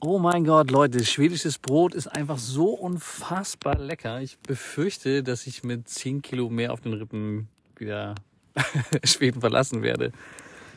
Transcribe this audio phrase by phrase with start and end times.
[0.00, 4.20] Oh mein Gott, Leute, schwedisches Brot ist einfach so unfassbar lecker.
[4.20, 8.14] Ich befürchte, dass ich mit 10 Kilo mehr auf den Rippen wieder
[9.04, 10.12] Schweden verlassen werde.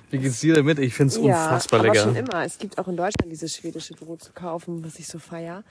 [0.10, 0.80] Wie geht's dir damit?
[0.80, 2.04] Ich find's unfassbar aber lecker.
[2.06, 2.44] schon immer.
[2.44, 5.64] Es gibt auch in Deutschland dieses schwedische Brot zu kaufen, was ich so feier.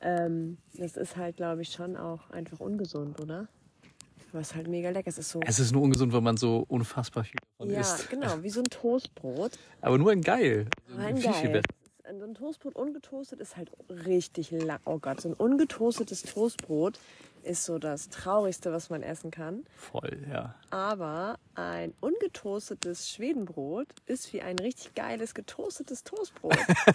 [0.00, 3.46] Ähm, das ist halt, glaube ich, schon auch einfach ungesund, oder?
[4.32, 5.08] Aber es ist halt mega lecker.
[5.08, 5.40] Es ist so.
[5.46, 8.10] Es ist nur ungesund, weil man so unfassbar viel davon ja, isst.
[8.10, 9.52] genau, wie so ein Toastbrot.
[9.80, 10.66] Aber nur in geil.
[10.88, 11.62] Also Rein viel, viel geil.
[12.16, 12.26] Besser.
[12.26, 13.70] So ein Toastbrot ungetoastet ist halt
[14.06, 14.78] richtig lang.
[14.84, 16.98] Oh Gott, so ein ungetoastetes Toastbrot
[17.42, 19.64] ist so das Traurigste, was man essen kann.
[19.76, 20.56] Voll, ja.
[20.70, 26.56] Aber ein ungetoastetes Schwedenbrot ist wie ein richtig geiles getoastetes Toastbrot.
[26.56, 26.94] ja.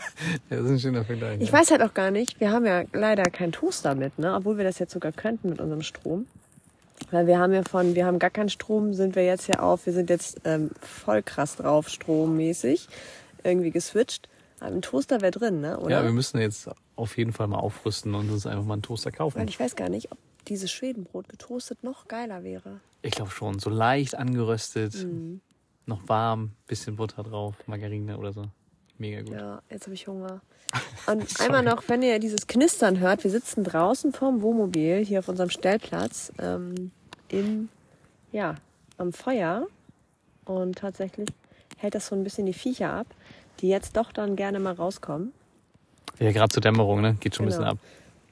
[0.49, 1.39] Das ist ein schöner Vergleich.
[1.39, 1.53] Ich ja.
[1.53, 4.35] weiß halt auch gar nicht, wir haben ja leider keinen Toaster mit, ne?
[4.35, 6.27] obwohl wir das jetzt sogar könnten mit unserem Strom.
[7.09, 9.85] Weil wir haben ja von, wir haben gar keinen Strom, sind wir jetzt ja auf,
[9.85, 12.87] wir sind jetzt ähm, voll krass drauf, strommäßig,
[13.43, 14.27] irgendwie geswitcht.
[14.61, 15.79] Aber ein Toaster wäre drin, ne?
[15.79, 15.89] oder?
[15.89, 19.11] Ja, wir müssen jetzt auf jeden Fall mal aufrüsten und uns einfach mal einen Toaster
[19.11, 19.39] kaufen.
[19.39, 22.79] Weil ich weiß gar nicht, ob dieses Schwedenbrot getoastet noch geiler wäre.
[23.01, 23.57] Ich glaube schon.
[23.59, 25.41] So leicht angeröstet, Mhm.
[25.87, 28.45] noch warm, bisschen Butter drauf, Margarine oder so.
[28.99, 29.33] Mega gut.
[29.33, 30.41] Ja, jetzt habe ich Hunger.
[31.07, 35.27] Und einmal noch, wenn ihr dieses Knistern hört, wir sitzen draußen vorm Wohnmobil hier auf
[35.27, 36.91] unserem Stellplatz ähm,
[37.29, 37.69] im,
[38.31, 38.55] ja,
[38.97, 39.65] am Feuer
[40.45, 41.29] und tatsächlich
[41.77, 43.07] hält das so ein bisschen die Viecher ab,
[43.61, 45.33] die jetzt doch dann gerne mal rauskommen.
[46.19, 47.15] Ja, gerade zur Dämmerung, ne?
[47.19, 47.59] Geht schon ein Genau.
[47.59, 47.77] bisschen ab.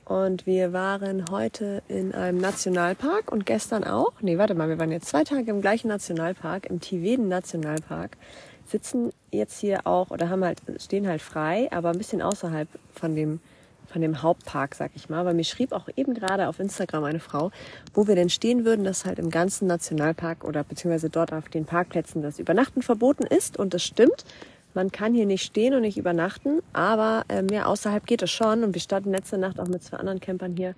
[0.06, 4.12] Und wir waren heute in einem Nationalpark und gestern auch.
[4.22, 8.18] Nee, warte mal, wir waren jetzt zwei Tage im gleichen Nationalpark, im Tiveden Nationalpark.
[8.66, 13.16] Sitzen jetzt hier auch oder haben halt, stehen halt frei, aber ein bisschen außerhalb von
[13.16, 13.40] dem,
[13.88, 15.26] von dem Hauptpark, sag ich mal.
[15.26, 17.52] Weil mir schrieb auch eben gerade auf Instagram eine Frau,
[17.94, 21.66] wo wir denn stehen würden, dass halt im ganzen Nationalpark oder beziehungsweise dort auf den
[21.66, 23.58] Parkplätzen das Übernachten verboten ist.
[23.58, 24.26] Und das stimmt.
[24.74, 28.64] Man kann hier nicht stehen und nicht übernachten, aber äh, mehr außerhalb geht es schon.
[28.64, 30.76] Und wir standen letzte Nacht auch mit zwei anderen Campern hier.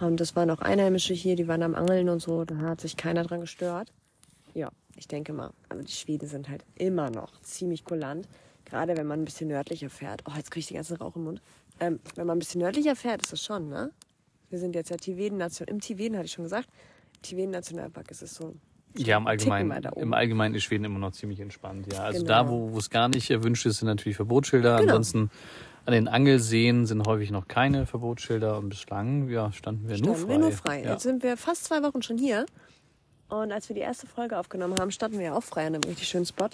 [0.00, 2.44] Und das waren auch Einheimische hier, die waren am Angeln und so.
[2.44, 3.92] Da hat sich keiner dran gestört.
[4.54, 5.50] Ja, ich denke mal.
[5.68, 8.28] Aber die Schweden sind halt immer noch ziemlich kulant.
[8.64, 10.22] Gerade wenn man ein bisschen nördlicher fährt.
[10.28, 11.42] Oh, jetzt kriege ich den ganzen Rauch im Mund.
[11.80, 13.90] Ähm, wenn man ein bisschen nördlicher fährt, ist das schon, ne?
[14.50, 16.68] Wir sind jetzt ja Tiveden Nation im Tiveden, hatte ich schon gesagt.
[17.22, 18.54] Tiveden Nationalpark ist es so.
[18.98, 21.92] Ja, im Allgemeinen, im Allgemeinen ist Schweden immer noch ziemlich entspannt.
[21.92, 22.28] Ja, also Genau.
[22.28, 24.78] da, wo es gar nicht erwünscht ist, sind natürlich Verbotsschilder.
[24.78, 24.96] Genau.
[24.96, 25.30] Ansonsten
[25.86, 30.20] an den Angelseen sind häufig noch keine Verbotsschilder und bislang ja, standen wir nur Standen
[30.20, 30.28] frei.
[30.28, 30.82] wir nur frei.
[30.84, 30.90] Ja.
[30.92, 32.44] Jetzt sind wir fast zwei Wochen schon hier.
[33.28, 35.84] Und als wir die erste Folge aufgenommen haben, standen wir ja auch frei an einem
[35.84, 36.48] richtig schönen Spot.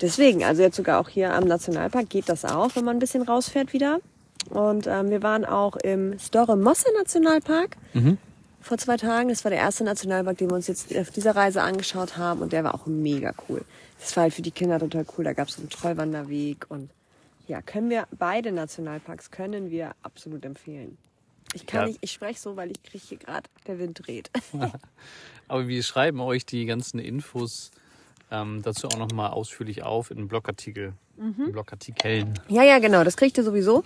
[0.00, 3.22] Deswegen, also jetzt sogar auch hier am Nationalpark geht das auch, wenn man ein bisschen
[3.22, 4.00] rausfährt wieder.
[4.50, 8.18] Und ähm, wir waren auch im Store Mosse Nationalpark Mhm.
[8.62, 9.28] Vor zwei Tagen.
[9.28, 12.40] Das war der erste Nationalpark, den wir uns jetzt auf dieser Reise angeschaut haben.
[12.42, 13.62] Und der war auch mega cool.
[14.00, 15.24] Das war halt für die Kinder total cool.
[15.24, 16.66] Da gab es so einen Trollwanderweg.
[16.68, 16.90] Und
[17.48, 20.96] ja, können wir, beide Nationalparks können wir absolut empfehlen.
[21.54, 21.86] Ich kann Ja.
[21.88, 24.30] nicht, ich spreche so, weil ich kriege hier gerade, der Wind dreht.
[25.48, 27.70] Aber wir schreiben euch die ganzen Infos
[28.30, 30.94] ähm, dazu auch nochmal ausführlich auf in Blogartikel.
[31.18, 31.34] Mhm.
[31.46, 32.40] In Blogartikeln.
[32.48, 33.84] Ja, ja, genau, das kriegt ihr sowieso.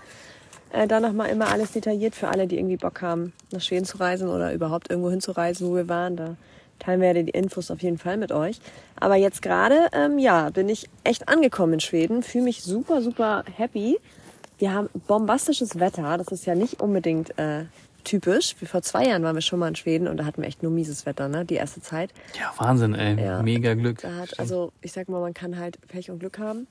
[0.70, 3.98] Äh, da nochmal immer alles detailliert für alle, die irgendwie Bock haben, nach Schweden zu
[3.98, 6.16] reisen oder überhaupt irgendwo hinzureisen, wo wir waren.
[6.16, 6.36] Da
[6.78, 8.60] teilen wir ja die Infos auf jeden Fall mit euch.
[8.96, 13.44] Aber jetzt gerade, ähm, ja, bin ich echt angekommen in Schweden, fühle mich super, super
[13.56, 13.98] happy.
[14.58, 17.64] Wir haben bombastisches Wetter, das ist ja nicht unbedingt äh,
[18.04, 18.56] typisch.
[18.60, 20.62] Wie vor zwei Jahren waren wir schon mal in Schweden und da hatten wir echt
[20.62, 22.10] nur mieses Wetter, ne, die erste Zeit.
[22.38, 23.22] Ja, Wahnsinn, ey.
[23.22, 23.42] Ja.
[23.42, 24.02] Mega Glück.
[24.04, 26.66] Hat, also ich sag mal, man kann halt Pech und Glück haben.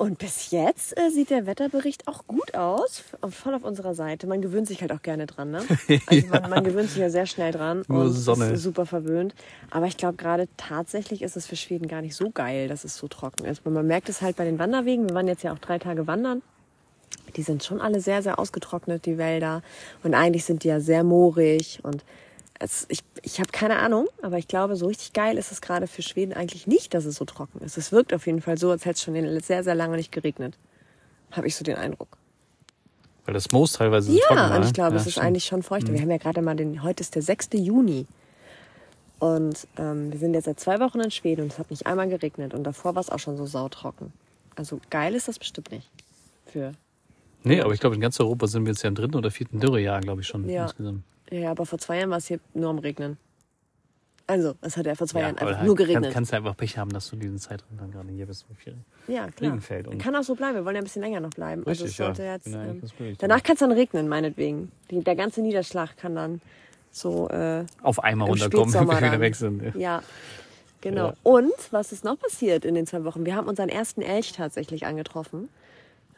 [0.00, 4.26] Und bis jetzt äh, sieht der Wetterbericht auch gut aus, f- voll auf unserer Seite.
[4.26, 5.60] Man gewöhnt sich halt auch gerne dran, ne?
[6.06, 8.46] Also man, man gewöhnt sich ja sehr schnell dran Nur und Sonne.
[8.52, 9.34] ist super verwöhnt.
[9.70, 12.96] Aber ich glaube gerade tatsächlich ist es für Schweden gar nicht so geil, dass es
[12.96, 13.66] so trocken ist.
[13.66, 15.06] Weil man merkt es halt bei den Wanderwegen.
[15.06, 16.40] Wir waren jetzt ja auch drei Tage wandern.
[17.36, 19.62] Die sind schon alle sehr, sehr ausgetrocknet, die Wälder.
[20.02, 21.78] Und eigentlich sind die ja sehr moorig.
[21.82, 22.04] Und
[22.60, 25.86] es, ich, ich habe keine Ahnung, aber ich glaube, so richtig geil ist es gerade
[25.86, 27.76] für Schweden eigentlich nicht, dass es so trocken ist.
[27.78, 30.56] Es wirkt auf jeden Fall so, als hätte es schon sehr, sehr lange nicht geregnet.
[31.32, 32.18] Habe ich so den Eindruck.
[33.24, 34.66] Weil das Moos teilweise so Ja, trocken war, und ne?
[34.66, 35.26] ich glaube, ja, es ist stimmt.
[35.26, 35.92] eigentlich schon feuchter.
[35.92, 37.48] Wir haben ja gerade mal den, heute ist der 6.
[37.54, 38.06] Juni.
[39.18, 42.08] Und ähm, wir sind jetzt seit zwei Wochen in Schweden und es hat nicht einmal
[42.08, 42.54] geregnet.
[42.54, 44.12] Und davor war es auch schon so sautrocken.
[44.56, 45.88] Also geil ist das bestimmt nicht.
[46.46, 46.72] Für,
[47.42, 49.60] Nee, aber ich glaube, in ganz Europa sind wir jetzt ja im dritten oder vierten
[49.60, 50.64] Dürrejahr, glaube ich schon Ja.
[50.64, 51.04] insgesamt.
[51.30, 53.16] Ja, aber vor zwei Jahren war es hier nur am Regnen.
[54.26, 56.12] Also, es hat ja vor zwei Jahren aber einfach halt nur Kann, geregnet.
[56.12, 58.46] kannst du einfach Pech haben, dass du diesen Zeitraum dann gerade hier bist.
[58.48, 58.76] so viel.
[59.08, 59.50] ja, klar.
[59.50, 60.54] Regen fällt und- Kann auch so bleiben.
[60.54, 61.66] Wir wollen ja ein bisschen länger noch bleiben.
[61.66, 62.04] also Richtig, ja.
[62.06, 64.70] sollte jetzt, eigentlich ähm, danach kann es dann regnen, meinetwegen.
[64.90, 66.40] Die, der ganze Niederschlag kann dann
[66.92, 69.62] so äh, Auf einmal runterkommen, wenn wir wieder weg sind.
[69.62, 69.72] Ja.
[69.76, 70.02] Ja,
[70.80, 71.06] genau.
[71.08, 71.14] Ja.
[71.24, 73.26] Und was ist noch passiert in den zwei Wochen?
[73.26, 75.48] Wir haben unseren ersten Elch tatsächlich angetroffen.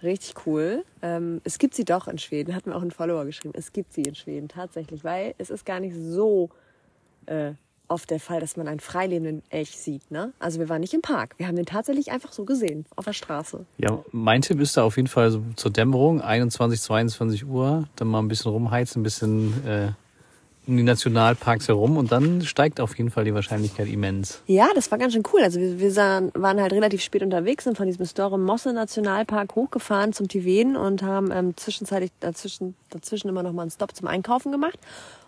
[0.02, 0.84] Richtig cool.
[1.00, 3.54] Ähm, es gibt sie doch in Schweden, hat mir auch ein Follower geschrieben.
[3.56, 6.50] Es gibt sie in Schweden tatsächlich, weil es ist gar nicht so
[7.26, 7.52] äh,
[7.88, 10.10] oft der Fall, dass man einen freilebenden Elch sieht.
[10.10, 10.32] Ne?
[10.38, 11.34] Also wir waren nicht im Park.
[11.36, 13.66] Wir haben den tatsächlich einfach so gesehen, auf der Straße.
[13.78, 18.08] Ja, mein Tipp ist da auf jeden Fall so zur Dämmerung, 21, 22 Uhr, dann
[18.08, 19.92] mal ein bisschen rumheizen, ein bisschen äh,
[20.66, 24.42] um die Nationalparks herum und dann steigt auf jeden Fall die Wahrscheinlichkeit immens.
[24.46, 25.40] Ja, das war ganz schön cool.
[25.42, 29.54] Also wir, wir sahen, waren halt relativ spät unterwegs, sind von diesem Store Mosse Nationalpark
[29.56, 34.06] hochgefahren zum Tiveden und haben ähm, zwischenzeitlich dazwischen, dazwischen immer noch mal einen Stop zum
[34.06, 34.78] Einkaufen gemacht.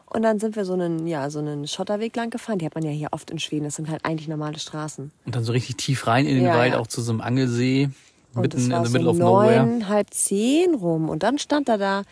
[0.06, 2.58] Und dann sind wir so einen, ja, so einen Schotterweg lang gefahren.
[2.60, 3.64] Die hat man ja hier oft in Schweden.
[3.64, 5.10] Das sind halt eigentlich normale Straßen.
[5.26, 6.78] Und dann so richtig tief rein in den Ja, Wald, ja.
[6.78, 7.88] auch zu so einem Angelsee,
[8.34, 9.66] Und mitten in the so middle of nowhere.
[9.66, 11.08] neun, halb zehn rum.
[11.08, 12.02] Und dann stand er da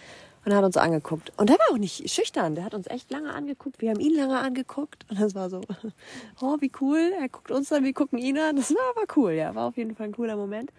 [0.44, 1.32] und hat uns angeguckt.
[1.36, 2.54] Und der war auch nicht schüchtern.
[2.54, 3.80] Der hat uns echt lange angeguckt.
[3.80, 5.06] Wir haben ihn lange angeguckt.
[5.08, 5.60] Und das war so,
[6.40, 7.12] oh, wie cool.
[7.20, 8.56] Er guckt uns an, wir gucken ihn an.
[8.56, 9.32] Das war aber cool.
[9.32, 10.70] Ja, war auf jeden Fall ein cooler Moment.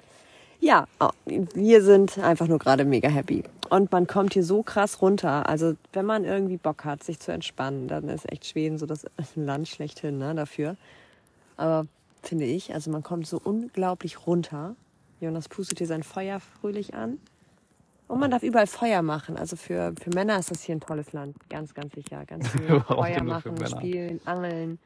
[0.60, 3.44] Ja, oh, wir sind einfach nur gerade mega happy.
[3.69, 5.48] Und man kommt hier so krass runter.
[5.50, 9.06] Also, wenn man irgendwie Bock hat, sich zu entspannen, dann ist echt Schweden so das
[9.36, 10.77] Land schlechthin ne, dafür.
[11.57, 11.88] Aber
[12.21, 14.75] finde ich, also man kommt so unglaublich runter.
[15.19, 17.19] Jonas pustet hier sein Feuer fröhlich an.
[18.13, 19.38] Und man darf überall Feuer machen.
[19.38, 21.36] Also für, für Männer ist das hier ein tolles Land.
[21.50, 22.24] Ganz, ganz sicher.
[22.25, 24.77] Ganz viel Feuer machen, spielen, angeln.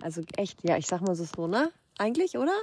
[0.00, 1.70] Also echt, ja, ich sag mal so, so, ne?
[1.98, 2.54] Eigentlich, oder?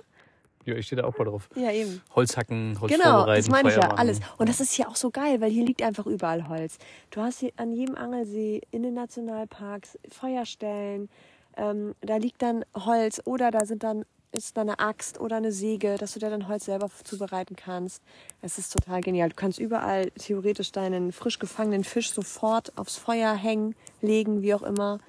[0.64, 1.50] Ja, ich stehe da auch voll drauf.
[1.56, 2.02] Ja, eben.
[2.16, 4.20] Holz hacken, Holz Genau, das meine ich ja, alles.
[4.38, 6.78] Und das ist hier auch so geil, weil hier liegt einfach überall Holz.
[7.12, 11.10] Du hast hier an jedem Angelsee, in den Nationalparks, Feuerstellen.
[11.58, 14.06] Ähm, da liegt dann Holz oder da sind dann
[14.38, 18.02] ist da eine Axt oder eine Säge, dass du dir dann Holz selber zubereiten kannst.
[18.42, 19.30] Es ist total genial.
[19.30, 24.64] Du kannst überall theoretisch deinen frisch gefangenen Fisch sofort aufs Feuer hängen, legen, wie auch
[24.64, 25.00] immer.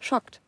[0.00, 0.40] Schockt.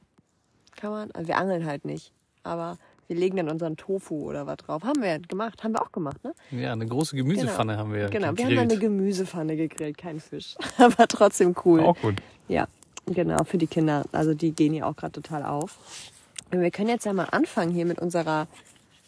[0.76, 1.10] Kann man.
[1.12, 2.12] Also wir angeln halt nicht.
[2.42, 2.78] Aber
[3.08, 4.82] wir legen dann unseren Tofu oder was drauf.
[4.84, 5.62] Haben wir gemacht.
[5.64, 6.34] Haben wir auch gemacht, ne?
[6.50, 8.58] Ja, eine große Gemüsepfanne haben wir Genau, wir gegrillt.
[8.58, 10.56] haben dann eine Gemüsepfanne gegrillt, kein Fisch.
[10.78, 11.80] Aber trotzdem cool.
[11.80, 12.16] auch gut.
[12.48, 12.66] Ja,
[13.06, 14.04] genau, für die Kinder.
[14.12, 15.78] Also die gehen hier auch gerade total auf.
[16.50, 18.46] Und wir können jetzt ja mal anfangen hier mit unserer,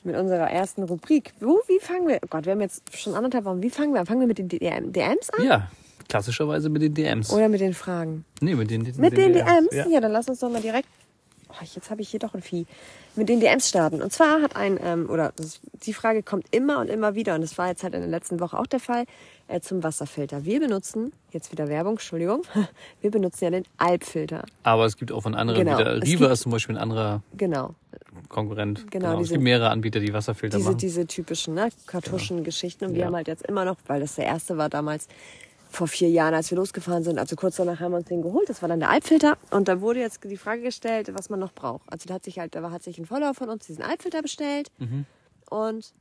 [0.05, 1.33] mit unserer ersten Rubrik.
[1.41, 2.19] Wo, wie fangen wir?
[2.23, 3.63] Oh Gott, wir haben jetzt schon anderthalb Wochen.
[3.63, 4.07] Wie fangen wir an?
[4.07, 5.45] Fangen wir mit den DM, DMs an?
[5.45, 5.71] Ja,
[6.09, 7.33] klassischerweise mit den DMs.
[7.33, 8.25] Oder mit den Fragen?
[8.41, 9.73] nee, mit den, Mit den DMs?
[9.73, 9.87] Ja.
[9.87, 10.89] Ja, dann lass uns doch mal direkt.
[11.51, 12.67] Oh, jetzt habe ich hier doch ein Vieh.
[13.17, 14.03] Mit den DMs starten.
[14.03, 15.33] Und zwar hat ein, ähm, oder
[15.85, 18.39] die Frage kommt immer und immer wieder, und das war jetzt halt in der letzten
[18.39, 19.05] Woche auch der Fall,
[19.49, 20.45] äh, zum Wasserfilter.
[20.45, 22.43] Wir benutzen, jetzt wieder Werbung, Entschuldigung,
[23.01, 24.45] wir benutzen ja den Alpfilter.
[24.63, 25.97] Aber es gibt auch von anderen Genau, wieder.
[25.97, 27.75] es Riva ist zum Beispiel ein anderer Genau.
[28.29, 28.91] Konkurrent.
[28.91, 30.79] Genau, es diese- gibt mehrere Anbieter, die Wasserfilter Diese, machen.
[30.79, 32.89] diese typischen ne, Kartuschengeschichten.
[32.89, 33.07] Und wir Ja.
[33.07, 35.09] haben halt jetzt immer noch, weil das der erste war damals
[35.71, 38.49] vor vier Jahren, als wir losgefahren sind, also kurz danach haben wir uns den geholt.
[38.49, 39.37] Das war dann der Alpfilter.
[39.51, 41.83] Und da wurde jetzt die Frage gestellt, was man noch braucht.
[41.93, 44.69] Also da hat sich halt, da hat sich ein Follower von uns diesen Alpfilter bestellt.
[44.79, 45.05] Mhm.
[45.51, 45.93] Und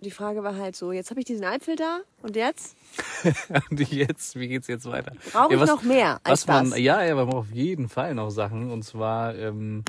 [0.00, 2.76] die Frage war halt so, jetzt habe ich diesen Alpfilter und jetzt
[3.70, 5.12] Und jetzt, wie geht's jetzt weiter?
[5.32, 6.78] brauche ich Ja, was- noch mehr als was man, das.
[6.78, 8.70] ja, ja, man braucht auf jeden Fall noch Sachen.
[8.70, 9.82] Und zwar, ähm,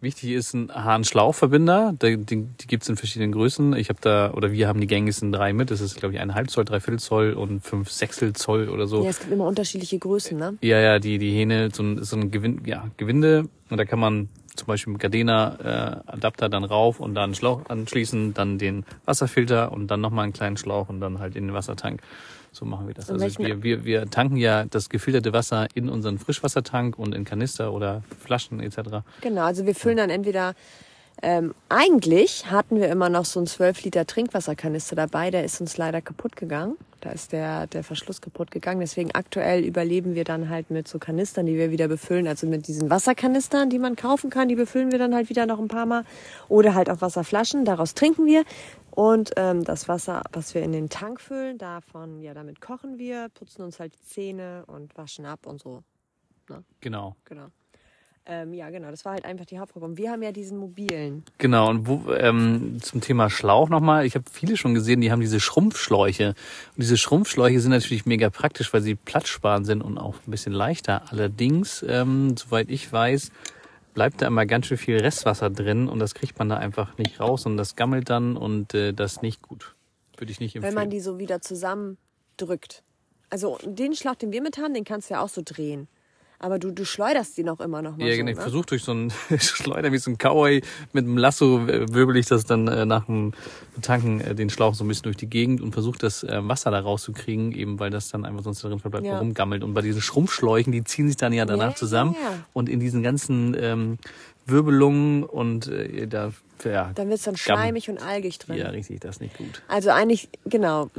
[0.00, 1.94] wichtig ist ein Hahn-Schlauchverbinder.
[2.00, 3.74] Die, die, die gibt's in verschiedenen Größen.
[3.76, 5.70] Ich habe da, oder wir haben die gängigsten drei mit.
[5.70, 9.02] Das ist, glaube ich, eineinhalb Zoll, dreiviertel Zoll und fünf Sechstel Zoll oder so.
[9.02, 10.58] Ja, es gibt immer unterschiedliche Größen, ne?
[10.60, 13.48] Ja, ja, die, die Hähne, so ein, so ein Gewin ja, Gewinde.
[13.70, 17.68] Und da kann man zum Beispiel mit Gardena äh, dann rauf und dann einen Schlauch
[17.68, 21.54] anschließen, dann den Wasserfilter und dann nochmal einen kleinen Schlauch und dann halt in den
[21.54, 22.00] Wassertank.
[22.56, 23.10] So machen wir das.
[23.10, 27.70] Also wir, wir, wir tanken ja das gefilterte Wasser in unseren Frischwassertank und in Kanister
[27.70, 29.02] oder Flaschen etc.
[29.20, 30.54] Genau, also wir füllen dann entweder
[31.22, 35.76] ähm, eigentlich hatten wir immer noch so einen 12 Liter Trinkwasserkanister dabei, der ist uns
[35.76, 36.76] leider kaputt gegangen.
[37.06, 38.80] Da ist der, der Verschluss kaputt gegangen.
[38.80, 42.26] Deswegen aktuell überleben wir dann halt mit so Kanistern, die wir wieder befüllen.
[42.26, 45.60] Also mit diesen Wasserkanistern, die man kaufen kann, die befüllen wir dann halt wieder noch
[45.60, 46.02] ein paar Mal.
[46.48, 48.42] Oder halt auch Wasserflaschen, daraus trinken wir.
[48.90, 53.28] Und ähm, das Wasser, was wir in den Tank füllen, davon, ja, damit kochen wir,
[53.28, 55.84] putzen uns halt die Zähne und waschen ab und so.
[56.80, 57.14] Genau.
[57.24, 57.46] Genau.
[58.28, 59.86] Ähm, ja, genau, das war halt einfach die Hauptfrage.
[59.86, 61.24] Und wir haben ja diesen mobilen.
[61.38, 64.04] Genau, und wo, ähm, zum Thema Schlauch nochmal.
[64.04, 66.30] Ich habe viele schon gesehen, die haben diese Schrumpfschläuche.
[66.30, 70.52] Und diese Schrumpfschläuche sind natürlich mega praktisch, weil sie platzsparend sind und auch ein bisschen
[70.52, 71.02] leichter.
[71.10, 73.30] Allerdings, ähm, soweit ich weiß,
[73.94, 77.20] bleibt da immer ganz schön viel Restwasser drin und das kriegt man da einfach nicht
[77.20, 79.76] raus und das gammelt dann und äh, das ist nicht gut.
[80.16, 80.74] Würde ich nicht empfehlen.
[80.74, 82.82] Wenn man die so wieder zusammendrückt.
[83.30, 85.88] Also den Schlauch, den wir mit haben, den kannst du ja auch so drehen.
[86.38, 88.30] Aber du, du schleuderst die noch immer noch mal ja, so, genau.
[88.30, 88.42] Ich ne?
[88.42, 90.60] versuche durch so ein Schleuder wie so ein Cowboy
[90.92, 93.32] mit einem Lasso äh, wirbel ich das dann äh, nach dem
[93.82, 96.70] Tanken äh, den Schlauch so ein bisschen durch die Gegend und versuche das äh, Wasser
[96.70, 99.18] da rauszukriegen, eben weil das dann einfach sonst darin verbleibt, Ja.
[99.18, 99.64] rumgammelt.
[99.64, 102.16] Und bei diesen Schrumpfschläuchen, die ziehen sich dann ja danach Ja, zusammen
[102.52, 103.98] und in diesen ganzen ähm,
[104.46, 106.32] Wirbelungen und äh, da
[106.64, 108.56] ja, Dann wird es dann Gamm- schleimig und algig drin.
[108.56, 109.62] ja richtig, das ist nicht gut.
[109.68, 110.90] Also eigentlich, genau.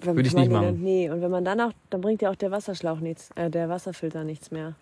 [0.00, 0.82] Wenn Würde ich nicht machen.
[0.82, 3.68] Nee, und wenn man dann auch, dann bringt ja auch der Wasserschlauch nichts, äh, der
[3.68, 4.74] Wasserfilter nichts mehr.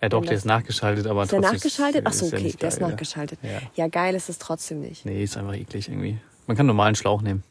[0.00, 2.02] Ja, doch, der ist nachgeschaltet, aber Ist der trotzdem nachgeschaltet?
[2.04, 3.38] Ach so, ist ja okay, nicht der ist nachgeschaltet.
[3.42, 3.60] Ja.
[3.76, 5.06] Ja, geil ist es trotzdem nicht.
[5.06, 6.18] Nee, ist einfach eklig irgendwie.
[6.48, 7.44] Man kann einen normalen Schlauch nehmen.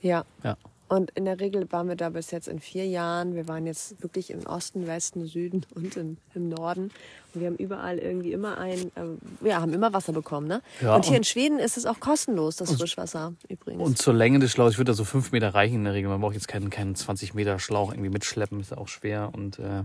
[0.00, 0.24] Ja.
[0.42, 0.56] Ja.
[0.88, 3.34] Und in der Regel waren wir da bis jetzt in vier Jahren.
[3.34, 6.90] Wir waren jetzt wirklich im Osten, Westen, Süden und im, im Norden.
[7.34, 10.62] Und wir haben überall irgendwie immer ein, äh, ja, haben immer Wasser bekommen, ne?
[10.80, 13.82] Ja, und hier und- in Schweden ist es auch kostenlos, das Frischwasser übrigens.
[13.82, 16.08] Und zur Länge des Schlauchs, ich würde da so fünf Meter reichen in der Regel.
[16.08, 19.82] Man braucht jetzt keinen, keinen 20 Meter Schlauch irgendwie mitschleppen, ist auch schwer und äh,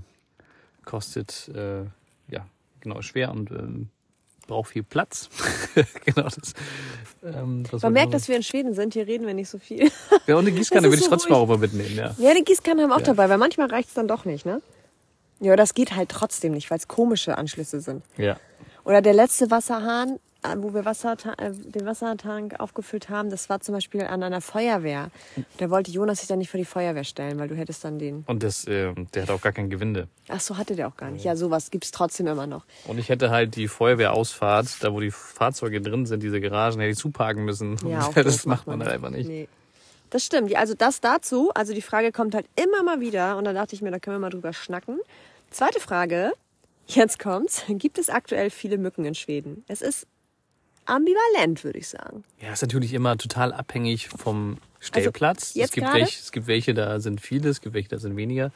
[0.86, 1.83] kostet, äh,
[2.29, 2.45] ja,
[2.79, 3.89] genau, schwer und ähm,
[4.48, 5.30] braucht viel Platz.
[6.06, 6.54] genau das.
[7.24, 8.94] Ähm, man merkt, dass wir in Schweden sind.
[8.94, 9.90] Hier reden wir nicht so viel.
[10.28, 11.42] Ja, und eine Gießkanne würde ich so trotzdem ruhig.
[11.44, 12.16] auch immer mitnehmen, ja.
[12.18, 13.06] Ja, die Gießkanne haben wir auch Ja.
[13.08, 14.62] dabei, weil manchmal reicht es dann doch nicht, ne?
[15.40, 18.04] Ja, das geht halt trotzdem nicht, weil es komische Anschlüsse sind.
[18.18, 18.38] Ja.
[18.86, 20.20] Oder der letzte Wasserhahn,
[20.58, 25.10] wo wir Wasser, äh, den Wassertank aufgefüllt haben, das war zum Beispiel an einer Feuerwehr.
[25.58, 28.24] Da wollte Jonas sich dann nicht vor die Feuerwehr stellen, weil du hättest dann den.
[28.28, 30.08] Und das, ähm, der hat auch gar kein Gewinde.
[30.30, 31.26] Ach so, hatte der auch gar nicht.
[31.26, 32.66] Ja, sowas gibt's trotzdem immer noch.
[32.88, 36.92] Und ich hätte halt die Feuerwehrausfahrt, da wo die Fahrzeuge drin sind, diese Garagen, hätte
[36.92, 37.78] ich zuparken müssen.
[37.88, 39.28] Ja, das doof, macht man halt einfach nicht.
[39.28, 39.48] Nee.
[40.10, 40.56] Das stimmt.
[40.56, 41.52] Also das dazu.
[41.56, 44.18] Also die Frage kommt halt immer mal wieder und da dachte ich mir, da können
[44.18, 45.00] wir mal drüber schnacken.
[45.50, 46.34] Zweite Frage.
[46.86, 47.64] Jetzt kommt's.
[47.68, 49.64] Gibt es aktuell viele Mücken in Schweden?
[49.68, 50.06] Es ist
[50.86, 52.24] ambivalent, würde ich sagen.
[52.42, 55.54] Ja, ist natürlich immer total abhängig vom Stellplatz.
[55.56, 58.16] Also es, gibt welche, es gibt welche, da sind viele, es gibt welche, da sind
[58.18, 58.52] weniger.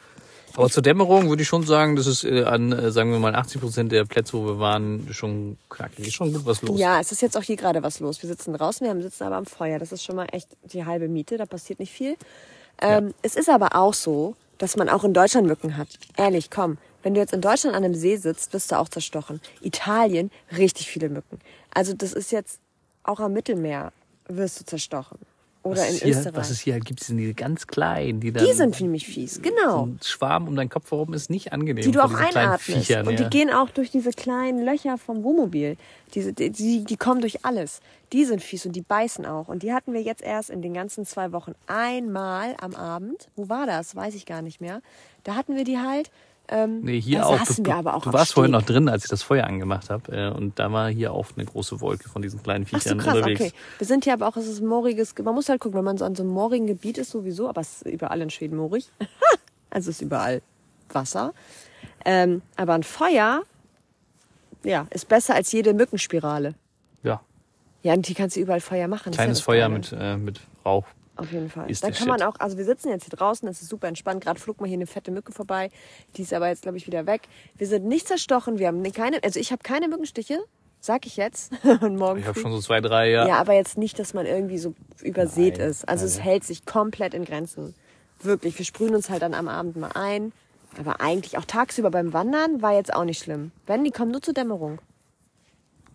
[0.54, 3.34] Aber zur Dämmerung würde ich schon sagen, dass es äh, an, äh, sagen wir mal,
[3.34, 6.78] 80 Prozent der Plätze, wo wir waren, schon knackig ist, schon gut was los.
[6.78, 8.22] Ja, es ist jetzt auch hier gerade was los.
[8.22, 9.78] Wir sitzen draußen, wir haben sitzen aber am Feuer.
[9.78, 12.16] Das ist schon mal echt die halbe Miete, da passiert nicht viel.
[12.80, 15.88] Ähm, Es ist aber auch so, dass man auch in Deutschland Mücken hat.
[16.16, 16.78] Ehrlich, komm.
[17.02, 19.40] Wenn du jetzt in Deutschland an einem See sitzt, wirst du auch zerstochen.
[19.60, 21.38] Italien, richtig viele Mücken.
[21.72, 22.60] Also das ist jetzt
[23.04, 23.92] auch am Mittelmeer
[24.28, 25.18] wirst du zerstochen.
[25.62, 26.36] Oder was in hier, Österreich.
[26.36, 29.42] Was es hier halt gibt, sind die ganz kleinen, die dann die sind nämlich fies,
[29.42, 29.78] genau.
[29.78, 31.84] so ein Schwarm um deinen Kopf herum ist nicht angenehm.
[31.84, 32.64] die du auch einatmest.
[32.64, 33.24] Viechern, und ja.
[33.24, 35.76] die gehen auch durch diese kleinen Löcher vom Wohnmobil.
[36.14, 37.80] Diese, die, die, die kommen durch alles.
[38.12, 39.48] Die sind fies und die beißen auch.
[39.48, 43.28] Und die hatten wir jetzt erst in den ganzen zwei Wochen einmal am Abend.
[43.36, 43.96] Wo war das?
[43.96, 44.80] Weiß ich gar nicht mehr.
[45.24, 46.10] Da hatten wir die halt.
[46.50, 47.38] Ähm, Nee, hier auch.
[47.46, 48.60] du, wir aber auch du warst vorhin Steg.
[48.60, 50.10] noch drin, als ich das Feuer angemacht habe.
[50.16, 52.98] Äh, und da war hier auch eine große Wolke von diesen kleinen Ach so, Viechern
[52.98, 53.40] krass, unterwegs.
[53.40, 53.52] okay.
[53.78, 56.04] Wir sind hier aber auch, es ist mooriges, man muss halt gucken, wenn man so
[56.06, 58.88] an so einem moorigen Gebiet ist sowieso, aber es ist überall in Schweden moorig.
[59.70, 60.40] also es ist überall
[60.90, 61.34] Wasser.
[62.04, 63.42] Ähm, aber ein Feuer,
[64.64, 66.54] ja, ist besser als jede Mückenspirale.
[67.02, 67.20] Ja,
[67.82, 69.12] Ja, und hier kannst du überall Feuer machen.
[69.12, 70.84] ja kleines das Feuer mit, äh, mit Rauch.
[71.18, 71.68] Auf jeden Fall.
[71.68, 72.28] ist der kann man Shit.
[72.28, 74.22] auch, also wir sitzen jetzt hier draußen, es ist super entspannt.
[74.22, 75.70] Gerade flog mal hier eine fette Mücke vorbei.
[76.16, 77.22] Die ist aber jetzt, glaube ich, wieder weg.
[77.56, 80.38] Wir sind nicht zerstochen, wir haben keine, also ich habe keine Mückenstiche,
[80.80, 81.52] sag ich jetzt.
[81.80, 83.26] Und morgen Ich habe schon so zwei, drei, ja.
[83.26, 85.88] Ja, aber jetzt nicht, dass man irgendwie so übersät Nein, ist.
[85.88, 86.24] Also es nein.
[86.24, 87.74] hält sich komplett in Grenzen.
[88.22, 88.56] Wirklich.
[88.56, 90.32] Wir sprühen uns halt dann am Abend mal ein.
[90.78, 93.50] Aber eigentlich auch tagsüber beim Wandern war jetzt auch nicht schlimm.
[93.66, 94.78] Wenn, die kommen nur zur Dämmerung.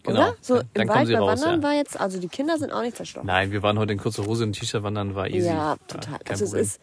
[0.04, 0.20] Genau.
[0.20, 0.36] Oder?
[0.42, 1.68] So Dann- im Wald beim raus, Wandern ja.
[1.68, 3.26] war jetzt, also die Kinder sind auch nicht zerstochen.
[3.28, 5.48] Nein, wir waren heute in kurzer Hose und T-Shirt wandern, war easy.
[5.48, 6.20] Ja, total.
[6.20, 6.82] kein Also es ist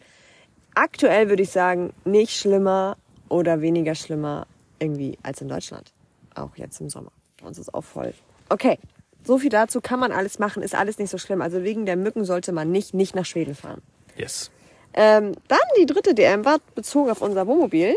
[0.75, 2.97] aktuell würde ich sagen, nicht schlimmer
[3.29, 4.47] oder weniger schlimmer
[4.79, 5.91] irgendwie als in Deutschland.
[6.35, 7.11] Auch jetzt im Sommer.
[7.39, 8.13] Bei uns ist auch voll.
[8.49, 8.79] Okay.
[9.23, 11.41] So viel dazu kann man alles machen, ist alles nicht so schlimm.
[11.43, 13.81] Also wegen der Mücken sollte man nicht, nicht nach Schweden fahren.
[14.17, 14.49] Yes.
[14.93, 17.95] Ähm, dann die dritte DM war bezogen auf unser Wohnmobil.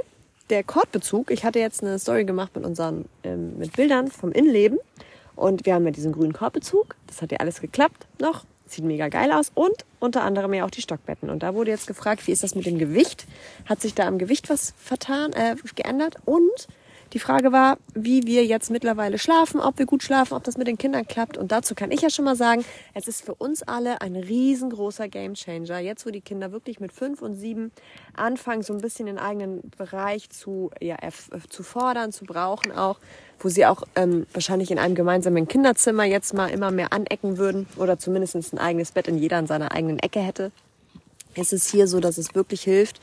[0.51, 1.31] Der Kordbezug.
[1.31, 4.79] Ich hatte jetzt eine Story gemacht mit unseren, ähm, mit Bildern vom Innenleben.
[5.37, 6.97] Und wir haben ja diesen grünen Korbezug.
[7.07, 8.45] Das hat ja alles geklappt noch.
[8.67, 9.51] Sieht mega geil aus.
[9.55, 11.31] Und unter anderem ja auch die Stockbetten.
[11.31, 13.27] Und da wurde jetzt gefragt, wie ist das mit dem Gewicht?
[13.67, 16.17] Hat sich da am Gewicht was vertan, äh, geändert?
[16.25, 16.69] Und
[17.15, 20.67] die Frage war, wie wir jetzt mittlerweile schlafen, ob wir gut schlafen, ob das mit
[20.67, 21.39] den Kindern klappt.
[21.39, 25.09] Und dazu kann ich ja schon mal sagen, es ist für uns alle ein riesengroßer
[25.09, 25.79] Gamechanger.
[25.79, 27.71] Jetzt, wo die Kinder wirklich mit fünf und sieben
[28.15, 30.97] anfangen, so ein bisschen den eigenen Bereich zu, ja,
[31.49, 32.99] zu fordern, zu brauchen auch,
[33.39, 37.69] wo sie auch ähm, wahrscheinlich in einem gemeinsamen Kinderzimmer jetzt mal immer mehr anecken würden
[37.77, 40.51] oder zumindest ein eigenes Bett in jeder in seiner eigenen Ecke hätte
[41.37, 43.01] ist es hier so, dass es wirklich hilft,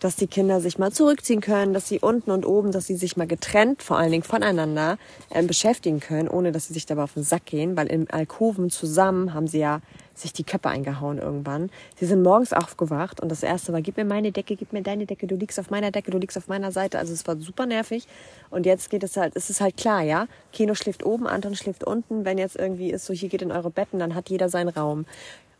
[0.00, 3.16] dass die Kinder sich mal zurückziehen können, dass sie unten und oben, dass sie sich
[3.16, 4.98] mal getrennt, vor allen Dingen voneinander,
[5.30, 8.70] ähm, beschäftigen können, ohne dass sie sich dabei auf den Sack gehen, weil im Alkoven
[8.70, 9.80] zusammen haben sie ja
[10.14, 11.70] sich die Köpfe eingehauen irgendwann.
[11.96, 15.06] Sie sind morgens aufgewacht und das erste war, gib mir meine Decke, gib mir deine
[15.06, 16.98] Decke, du liegst auf meiner Decke, du liegst auf meiner Seite.
[16.98, 18.06] Also es war super nervig.
[18.50, 20.26] Und jetzt geht es halt, es ist halt klar, ja.
[20.52, 22.24] Kino schläft oben, Anton schläft unten.
[22.24, 25.06] Wenn jetzt irgendwie ist, so hier geht in eure Betten, dann hat jeder seinen Raum.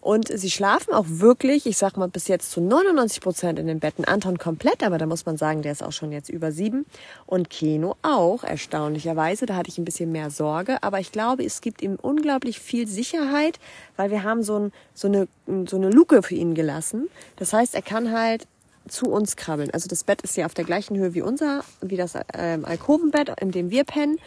[0.00, 3.80] Und sie schlafen auch wirklich, ich sag mal, bis jetzt zu 99 Prozent in den
[3.80, 4.07] Betten.
[4.07, 6.87] Anton komplett, aber da muss man sagen, der ist auch schon jetzt über sieben.
[7.26, 9.45] Und Keno auch, erstaunlicherweise.
[9.45, 10.83] Da hatte ich ein bisschen mehr Sorge.
[10.83, 13.59] Aber ich glaube, es gibt ihm unglaublich viel Sicherheit,
[13.97, 15.28] weil wir haben so, ein, so, eine,
[15.69, 17.09] so eine Luke für ihn gelassen.
[17.37, 18.47] Das heißt, er kann halt
[18.88, 19.71] zu uns krabbeln.
[19.71, 23.38] Also das Bett ist ja auf der gleichen Höhe wie unser, wie das ähm, Alkovenbett,
[23.40, 24.19] in dem wir pennen.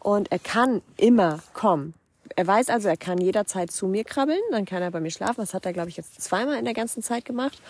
[0.00, 1.94] Und er kann immer kommen.
[2.36, 5.36] Er weiß also, er kann jederzeit zu mir krabbeln, dann kann er bei mir schlafen.
[5.40, 7.60] Das hat er, glaube ich, jetzt zweimal in der ganzen Zeit gemacht.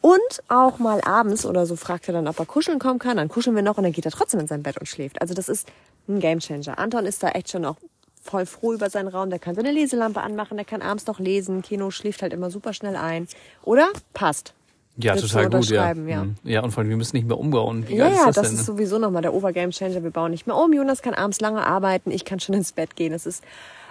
[0.00, 3.16] Und auch mal abends oder so fragt er dann, ob er kuscheln kommen kann.
[3.16, 5.20] Dann kuscheln wir noch und dann geht er trotzdem in sein Bett und schläft.
[5.22, 5.68] Also das ist
[6.08, 6.78] ein Gamechanger.
[6.78, 7.76] Anton ist da echt schon auch
[8.20, 9.30] voll froh über seinen Raum.
[9.30, 11.62] Der kann seine Leselampe anmachen, der kann abends noch lesen.
[11.62, 13.28] Kino schläft halt immer super schnell ein.
[13.62, 13.88] Oder?
[14.12, 14.54] Passt.
[14.96, 15.92] Ja, Würdest total gut, ja.
[15.92, 16.24] ja.
[16.24, 16.36] Mhm.
[16.44, 17.88] Ja, und vor allem, wir müssen nicht mehr umbauen.
[17.88, 18.58] Wie Ja, ist das, das, denn?
[18.58, 20.02] ist sowieso nochmal der Obergame-Changer.
[20.02, 20.72] Wir bauen nicht mehr um.
[20.72, 22.10] Jonas kann abends lange arbeiten.
[22.10, 23.12] Ich kann schon ins Bett gehen.
[23.12, 23.42] Das ist,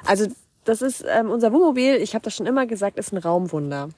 [0.06, 0.28] also,
[0.64, 3.90] das ist, ähm, unser Wohnmobil, ich habe das schon immer gesagt, ist ein Raumwunder.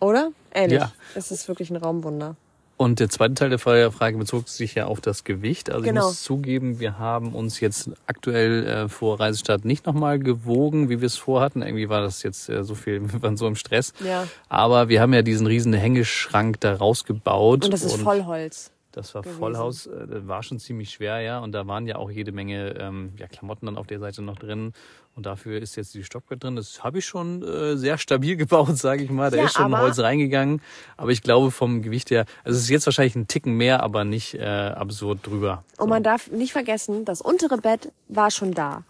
[0.00, 0.30] Oder?
[0.52, 0.80] Ehrlich.
[0.80, 0.92] Ja.
[1.14, 2.36] Es ist wirklich ein Raumwunder.
[2.78, 5.70] Und der zweite Teil der Frage bezog sich ja auf das Gewicht.
[5.70, 6.02] Also Genau.
[6.02, 11.00] ich muss zugeben, wir haben uns jetzt aktuell äh, vor Reisestart nicht nochmal gewogen, wie
[11.00, 11.62] wir es vorhatten.
[11.62, 13.94] Irgendwie war das jetzt äh, so viel, wir waren so im Stress.
[14.04, 14.28] Ja.
[14.50, 17.64] Aber wir haben ja diesen riesen Hängeschrank da rausgebaut.
[17.64, 18.72] Und das ist Vollholz.
[18.92, 19.38] Das war gewesen.
[19.38, 21.38] Vollhaus, äh, war schon ziemlich schwer, ja.
[21.38, 24.36] Und da waren ja auch jede Menge ähm, ja, Klamotten dann auf der Seite noch
[24.36, 24.74] drin.
[25.16, 26.56] Und dafür ist jetzt die Stockbett drin.
[26.56, 29.30] Das habe ich schon äh, sehr stabil gebaut, sage ich mal.
[29.30, 30.60] Da Ja, ist schon Holz reingegangen.
[30.98, 34.04] Aber ich glaube vom Gewicht her, also es ist jetzt wahrscheinlich ein Ticken mehr, aber
[34.04, 35.64] nicht äh, absurd drüber.
[35.78, 38.84] Und man darf nicht vergessen, das untere Bett war schon da.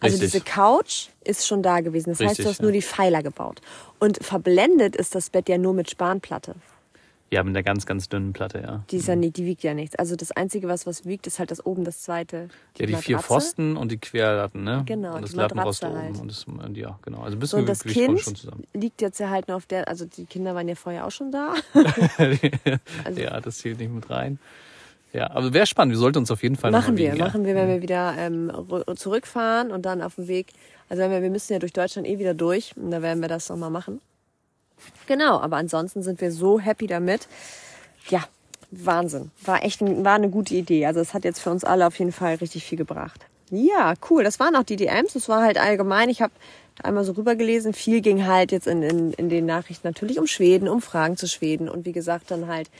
[0.00, 0.32] Also Richtig.
[0.32, 2.10] diese Couch ist schon da gewesen.
[2.10, 2.62] Das heißt, Richtig, du hast ja.
[2.64, 3.60] nur die Pfeiler gebaut.
[4.00, 6.56] Und verblendet ist das Bett ja nur mit Spanplatte.
[7.30, 8.82] Ja, mit einer ganz, ganz dünnen Platte, ja.
[8.90, 9.94] Die, ist ja nicht, die wiegt ja nichts.
[9.96, 12.48] Also das Einzige, was was wiegt, ist halt das oben, das zweite.
[12.78, 13.26] Ja, die vier Matratze.
[13.26, 14.82] Pfosten und die Querlatten, ne?
[14.86, 16.12] Genau, Und das die Lattenrost Matratze oben.
[16.14, 16.20] halt.
[16.22, 17.18] Und das, äh, ja, genau.
[17.18, 18.64] Also ein So, bisschen das Gewicht Kind schon zusammen.
[18.72, 21.30] liegt jetzt ja halt nur auf der, also die Kinder waren ja vorher auch schon
[21.30, 21.52] da.
[23.04, 24.38] Also- ja, das zählt nicht mit rein.
[25.12, 25.92] Ja, aber wäre spannend.
[25.94, 27.24] Wir sollten uns auf jeden Fall machen wir, wiegen, ja.
[27.26, 28.52] machen wir, wenn wir wieder ähm,
[28.94, 30.48] zurückfahren und dann auf dem Weg.
[30.90, 33.28] Also wenn wir, wir müssen ja durch Deutschland eh wieder durch und da werden wir
[33.28, 34.00] das nochmal machen.
[35.06, 37.28] Genau, aber ansonsten sind wir so happy damit.
[38.08, 38.24] Ja,
[38.70, 39.30] Wahnsinn.
[39.44, 40.86] War echt ein, war eine gute Idee.
[40.86, 43.26] Also es hat jetzt für uns alle auf jeden Fall richtig viel gebracht.
[43.50, 44.24] Ja, cool.
[44.24, 45.14] Das waren auch die DMs.
[45.14, 46.10] Das war halt allgemein.
[46.10, 46.32] Ich habe
[46.82, 47.72] einmal so rübergelesen.
[47.72, 51.26] Viel ging halt jetzt in, in, in den Nachrichten natürlich um Schweden, um Fragen zu
[51.26, 51.68] Schweden.
[51.68, 52.70] Und wie gesagt, dann halt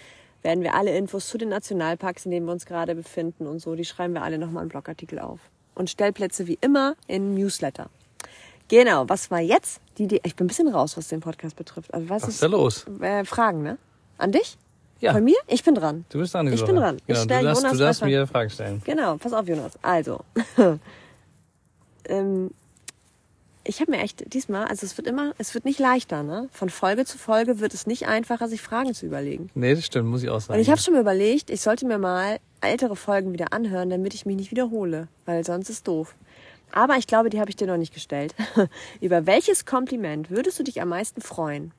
[0.42, 3.74] werden wir alle Infos zu den Nationalparks, in denen wir uns gerade befinden und so,
[3.74, 5.40] die schreiben wir alle nochmal in Blogartikel auf.
[5.74, 7.90] Und Stellplätze wie immer in Newsletter.
[8.68, 9.80] Genau, was war jetzt?
[9.96, 11.92] Die, die, ich bin ein bisschen raus, was den Podcast betrifft.
[11.92, 12.86] Also was, Was ist da los?
[13.00, 13.78] äh, Fragen, ne?
[14.18, 14.56] An dich?
[15.00, 15.12] Ja.
[15.12, 15.36] Von mir?
[15.46, 16.04] Ich bin dran.
[16.08, 16.96] Du bist dran, Ich bin dran.
[16.96, 18.82] Ich Genau, stell du darfst, Jonas du darfst mir Fragen stellen.
[18.84, 19.72] Genau, pass auf, Jonas.
[19.80, 20.20] Also,
[22.06, 22.50] ähm,
[23.64, 26.48] ich habe mir echt diesmal, also es wird immer, es wird nicht leichter, ne?
[26.52, 29.50] Von Folge zu Folge wird es nicht einfacher, sich Fragen zu überlegen.
[29.54, 30.54] Nee, das stimmt, muss ich auch sagen.
[30.54, 34.14] Und ich habe schon mir überlegt, ich sollte mir mal ältere Folgen wieder anhören, damit
[34.14, 36.14] ich mich nicht wiederhole, weil sonst ist doof.
[36.72, 38.34] Aber ich glaube, die habe ich dir noch nicht gestellt.
[39.00, 41.72] Über welches Kompliment würdest du dich am meisten freuen,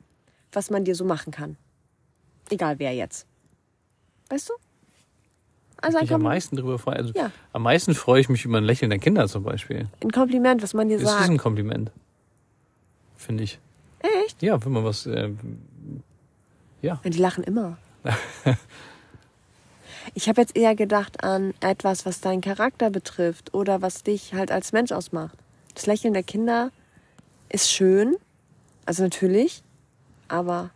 [0.51, 1.57] was man dir so machen kann?
[2.49, 3.27] Egal wer jetzt.
[4.29, 4.53] Weißt du?
[5.81, 6.97] Also mich am meisten drüber freue.
[6.97, 7.31] Also Ja.
[7.53, 9.87] Am meisten freue ich mich über ein Lächeln der Kinder zum Beispiel.
[10.03, 11.29] ein Kompliment, was man dir Das ist sagt.
[11.29, 11.91] ein Kompliment.
[13.15, 13.59] Finde ich.
[14.25, 14.41] Echt?
[14.41, 15.05] Ja, wenn man was.
[15.05, 15.31] Äh,
[16.81, 16.99] ja.
[17.05, 17.77] Die lachen immer.
[20.13, 24.51] Ich habe jetzt eher gedacht an etwas, was deinen Charakter betrifft oder was dich halt
[24.51, 25.37] als Mensch ausmacht.
[25.75, 26.71] Das Lächeln der Kinder
[27.49, 28.15] ist schön,
[28.85, 29.63] also natürlich,
[30.27, 30.71] aber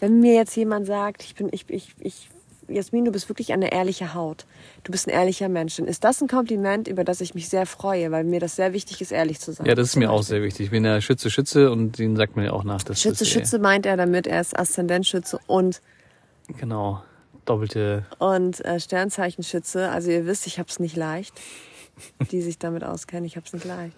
[0.00, 2.28] wenn mir jetzt jemand sagt, ich bin, ich, ich, ich,
[2.68, 4.44] Jasmin, du bist wirklich eine ehrliche Haut,
[4.84, 7.66] du bist ein ehrlicher Mensch, dann ist das ein Kompliment, über das ich mich sehr
[7.66, 9.66] freue, weil mir das sehr wichtig ist, ehrlich zu sein.
[9.66, 10.66] Ja, das ist mir auch sehr wichtig.
[10.66, 12.82] Ich bin ja Schütze, Schütze und den sagt man ja auch nach.
[12.82, 15.80] Das Schütze, äh, Schütze meint er damit, er ist Aszendentschütze und
[16.58, 17.02] Genau.
[17.46, 18.04] Doppelte.
[18.18, 19.90] und äh, Sternzeichenschütze.
[19.90, 21.40] Also ihr wisst, ich hab's nicht leicht.
[22.30, 23.96] Die sich damit auskennen, ich hab's nicht leicht.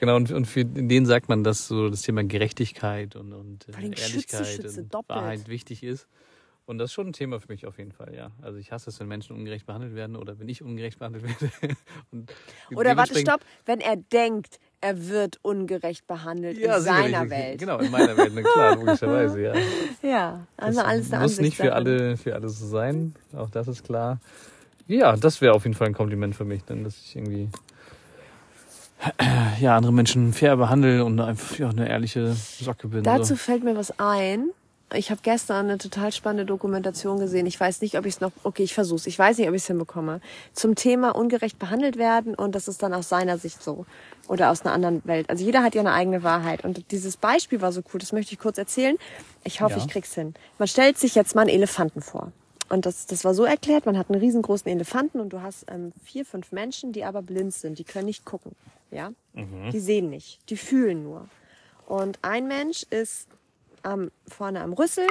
[0.00, 3.72] Genau, und, und für den sagt man, dass so das Thema Gerechtigkeit und, und äh,
[3.72, 5.18] Ehrlichkeit Schütze, Schütze, und doppelt.
[5.18, 6.06] Wahrheit wichtig ist.
[6.66, 8.30] Und das ist schon ein Thema für mich auf jeden Fall, ja.
[8.40, 11.76] Also ich hasse es, wenn Menschen ungerecht behandelt werden oder wenn ich ungerecht behandelt werde.
[12.74, 17.30] Oder warte, stopp, wenn er denkt, er wird ungerecht behandelt Ja, in seiner sicherlich.
[17.30, 17.58] Welt.
[17.58, 19.54] Genau, in meiner Welt, klar, logischerweise, ja.
[20.02, 23.14] Ja, also Das alles eine muss nicht für alle, für alle so sein.
[23.34, 24.20] Auch das ist klar.
[24.86, 27.48] Ja, das wäre auf jeden Fall ein Kompliment für mich, dann, dass ich irgendwie
[29.60, 33.02] ja, andere Menschen fair behandle und einfach ja, eine ehrliche Socke bin.
[33.04, 33.36] Dazu so.
[33.36, 34.50] fällt mir was ein.
[34.92, 37.46] Ich habe gestern eine total spannende Dokumentation gesehen.
[37.46, 39.06] Ich weiß nicht, ob ich es noch, okay, ich versuch's.
[39.06, 40.20] Ich weiß nicht, ob ich es hinbekomme.
[40.52, 43.86] Zum Thema ungerecht behandelt werden und das ist dann aus seiner Sicht so
[44.28, 45.28] oder aus einer anderen Welt.
[45.30, 48.00] Also jeder hat ja eine eigene Wahrheit und dieses Beispiel war so cool.
[48.00, 48.96] Das möchte ich kurz erzählen.
[49.42, 49.84] Ich hoffe, Ja.
[49.84, 50.34] ich krieg's hin.
[50.58, 52.30] Man stellt sich jetzt mal einen Elefanten vor.
[52.68, 55.92] Und das, das war so erklärt, man hat einen riesengroßen Elefanten und du hast ähm,
[56.04, 58.52] vier, fünf Menschen, die aber blind sind, die können nicht gucken.
[58.90, 59.12] Ja?
[59.72, 61.28] Die sehen nicht, die fühlen nur.
[61.86, 63.28] Und ein Mensch ist
[63.84, 65.06] am, vorne am Rüssel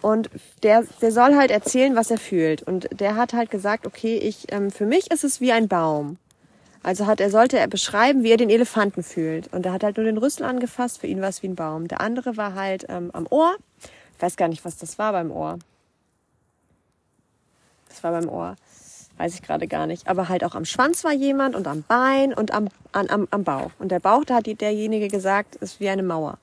[0.00, 0.30] und
[0.62, 2.62] der, der soll halt erzählen, was er fühlt.
[2.62, 6.18] Und der hat halt gesagt, okay, ich, ähm, für mich ist es wie ein Baum.
[6.82, 9.52] Also hat er sollte er beschreiben, wie er den Elefanten fühlt.
[9.52, 10.98] Und er hat halt nur den Rüssel angefasst.
[10.98, 11.86] Für ihn war es wie ein Baum.
[11.86, 13.54] Der andere war halt ähm, am Ohr.
[14.16, 15.60] Ich weiß gar nicht, was das war beim Ohr.
[17.88, 18.56] Das war beim Ohr.
[19.18, 20.08] Weiß ich gerade gar nicht.
[20.08, 23.44] Aber halt auch am Schwanz war jemand und am Bein und am, an, am, am
[23.44, 23.70] Bauch.
[23.78, 26.38] Und der Bauch, da hat die- derjenige gesagt, ist wie eine Mauer.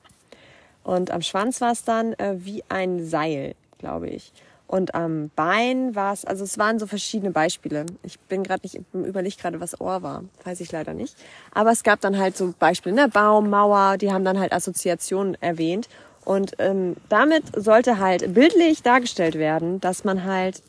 [0.84, 4.32] Und am Schwanz war es dann äh, wie ein Seil, glaube ich.
[4.70, 7.86] Und am Bein war es, also es waren so verschiedene Beispiele.
[8.04, 10.22] Ich bin gerade nicht, überlege gerade, was Ohr war.
[10.44, 11.16] Weiß ich leider nicht.
[11.52, 13.08] Aber es gab dann halt so Beispiele, ne?
[13.08, 15.88] Baum, Mauer, die haben dann halt Assoziationen erwähnt.
[16.24, 20.62] Und ähm, damit sollte halt bildlich dargestellt werden, dass man halt,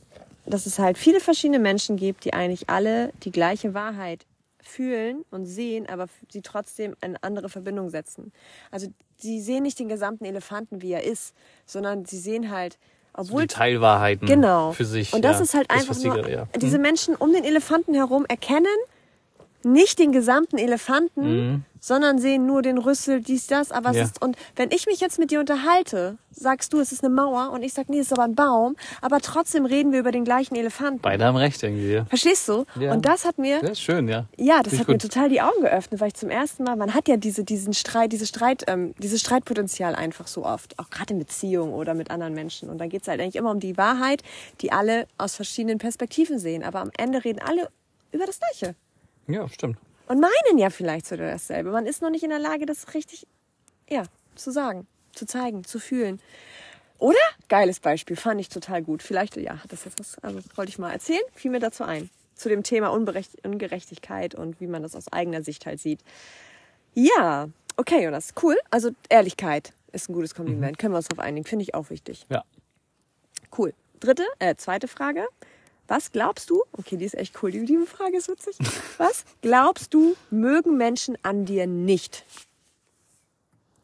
[0.47, 4.25] dass es halt viele verschiedene Menschen gibt, die eigentlich alle die gleiche Wahrheit
[4.63, 8.31] fühlen und sehen, aber sie trotzdem in andere Verbindung setzen.
[8.71, 8.87] Also
[9.21, 11.33] sie sehen nicht den gesamten Elefanten, wie er ist,
[11.65, 12.77] sondern sie sehen halt,
[13.13, 15.13] obwohl die Teilwahrheiten genau für sich.
[15.13, 15.43] und das ja.
[15.43, 16.47] ist halt einfach die nur ja.
[16.55, 18.65] diese Menschen um den Elefanten herum erkennen
[19.63, 23.99] nicht den gesamten Elefanten, sondern sehen nur den Rüssel, dies, das, aber es Mhm.
[23.99, 24.05] Ja.
[24.05, 27.49] ist, und wenn ich mich jetzt mit dir unterhalte, sagst du, es ist eine Mauer
[27.51, 30.23] und ich sag, nee, es ist aber ein Baum, aber trotzdem reden wir über den
[30.23, 30.99] gleichen Elefanten.
[31.01, 31.91] Beide haben recht irgendwie.
[31.93, 32.05] Ja.
[32.05, 32.65] Verstehst du?
[32.79, 32.93] Ja.
[32.93, 34.25] Und das hat mir, Das ist schön, ja.
[34.37, 36.93] ja, das Finde hat mir total die Augen geöffnet, weil ich zum ersten Mal, man
[36.93, 41.13] hat ja diese, diesen Streit, diese Streit, ähm, dieses Streitpotenzial einfach so oft, auch gerade
[41.13, 42.69] in Beziehungen oder mit anderen Menschen.
[42.69, 44.21] Und dann geht's halt eigentlich immer um die Wahrheit,
[44.61, 46.63] die alle aus verschiedenen Perspektiven sehen.
[46.63, 47.69] Aber am Ende reden alle
[48.11, 48.75] über das Gleiche.
[49.27, 49.77] Ja, stimmt.
[50.07, 51.71] Und meinen ja vielleicht sogar dasselbe.
[51.71, 53.27] Man ist noch nicht in der Lage, das richtig,
[53.89, 54.03] ja,
[54.35, 56.19] zu sagen, zu zeigen, zu fühlen.
[56.99, 57.17] Oder?
[57.47, 59.01] Geiles Beispiel, fand ich total gut.
[59.01, 62.09] Vielleicht, ja, hat das jetzt was, also wollte ich mal erzählen, fiel mir dazu ein.
[62.35, 66.01] Zu dem Thema Unberecht Ungerechtigkeit und wie man das aus eigener Sicht halt sieht.
[66.93, 68.57] Ja, okay, Jonas, cool.
[68.69, 70.77] Also Ehrlichkeit ist ein gutes Kompliment.
[70.77, 72.25] Können wir uns darauf einigen, finde ich auch wichtig.
[72.29, 72.43] Ja.
[73.57, 73.73] Cool.
[73.99, 75.27] Dritte, äh, zweite Frage.
[75.91, 76.63] Was glaubst du?
[76.71, 77.51] Okay, die ist echt cool.
[77.51, 78.55] Die, die Frage ist witzig.
[78.97, 82.23] Was glaubst du, mögen Menschen an dir nicht?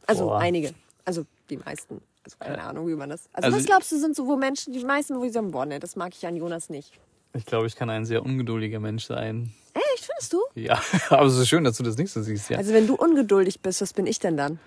[0.06, 0.40] Also Boah.
[0.40, 0.74] einige.
[1.04, 2.00] Also die meisten.
[2.24, 3.28] Also keine Ahnung, wie man das.
[3.34, 5.66] Also, Also was glaubst du, sind so wo Menschen, die meisten, wo sie sagen, boah,
[5.66, 6.94] ne, das mag ich an Jonas nicht.
[7.34, 9.52] Ich glaube, ich kann ein sehr ungeduldiger Mensch sein.
[9.74, 10.42] Echt, findest du?
[10.56, 12.58] Ja, aber es ist schön, dass du das nicht so siehst, ja.
[12.58, 14.60] Also wenn du ungeduldig bist, was bin ich denn dann?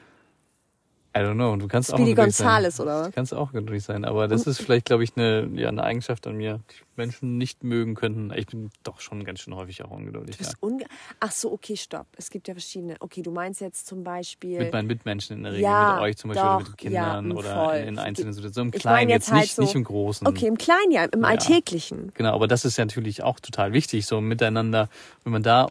[1.16, 1.56] I don't know.
[1.56, 2.46] Du kannst auch Speedy ungeduldig sein.
[2.46, 3.06] Gonzales, oder was?
[3.08, 4.04] Du kannst auch geduldig sein.
[4.04, 7.64] Aber das ist vielleicht, glaube ich, eine, ja, eine Eigenschaft an mir, die Menschen nicht
[7.64, 8.32] mögen könnten.
[8.36, 10.36] Ich bin doch schon ganz schön häufig auch ungeduldig.
[10.36, 10.48] Du Ja.
[10.50, 10.84] bist unge
[11.18, 12.06] Ach so, okay, stopp.
[12.16, 12.96] Es gibt ja verschiedene.
[13.00, 14.58] Okay, du meinst jetzt zum Beispiel.
[14.58, 17.30] Mit meinen Mitmenschen in der Regel, Ja, mit euch zum Beispiel, doch, oder mit Kindern
[17.30, 17.76] ja, oder voll.
[17.76, 18.72] in, in einzelnen Situationen.
[18.72, 20.26] Im Kleinen, jetzt jetzt, halt nicht, so- nicht im Großen.
[20.26, 22.12] Okay, im Kleinen ja, im Alltäglichen.
[22.14, 24.88] Genau, aber das ist ja natürlich auch total wichtig, so miteinander.
[25.24, 25.68] Wenn man da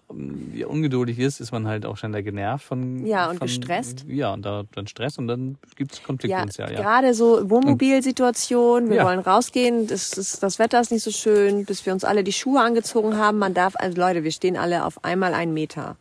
[0.54, 3.06] ja, ungeduldig ist, ist man halt auch schneller genervt von.
[3.06, 4.06] Ja, und von, gestresst.
[4.08, 6.82] Ja, und da dann Stress und dann gibt es Ja, Konfliktpotenzial, ja.
[6.82, 9.06] gerade so Wohnmobilsituation, wir Ja.
[9.06, 12.34] wollen rausgehen, das, ist, das Wetter ist nicht so schön, bis wir uns alle die
[12.34, 13.40] Schuhe angezogen haben.
[13.40, 15.98] Man darf, also Leute, wir stehen alle auf einmal einen Meter.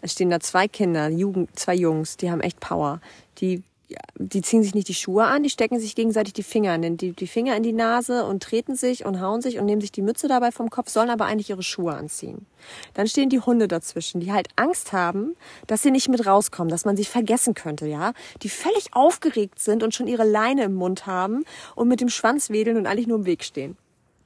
[0.00, 3.00] Es stehen da zwei Kinder, Jugend, zwei Jungs, die haben echt Power.
[3.38, 3.64] Die,
[4.14, 7.12] die ziehen sich nicht die Schuhe an, die stecken sich gegenseitig die Finger in die,
[7.12, 10.02] die Finger in die Nase und treten sich und hauen sich und nehmen sich die
[10.02, 12.46] Mütze dabei vom Kopf, sollen aber eigentlich ihre Schuhe anziehen.
[12.94, 15.34] Dann stehen die Hunde dazwischen, die halt Angst haben,
[15.66, 18.12] dass sie nicht mit rauskommen, dass man sie vergessen könnte, ja.
[18.42, 22.50] Die völlig aufgeregt sind und schon ihre Leine im Mund haben und mit dem Schwanz
[22.50, 23.76] wedeln und eigentlich nur im Weg stehen.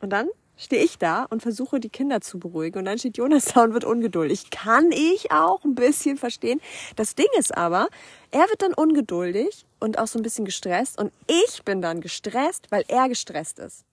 [0.02, 3.46] Und dann stehe ich da und versuche die Kinder zu beruhigen und dann steht Jonas
[3.46, 4.50] da und wird ungeduldig.
[4.50, 6.60] Kann ich auch ein bisschen verstehen.
[6.96, 7.88] Das Ding ist aber,
[8.32, 12.66] er wird dann ungeduldig und auch so ein bisschen gestresst und ich bin dann gestresst,
[12.70, 13.84] weil er gestresst ist.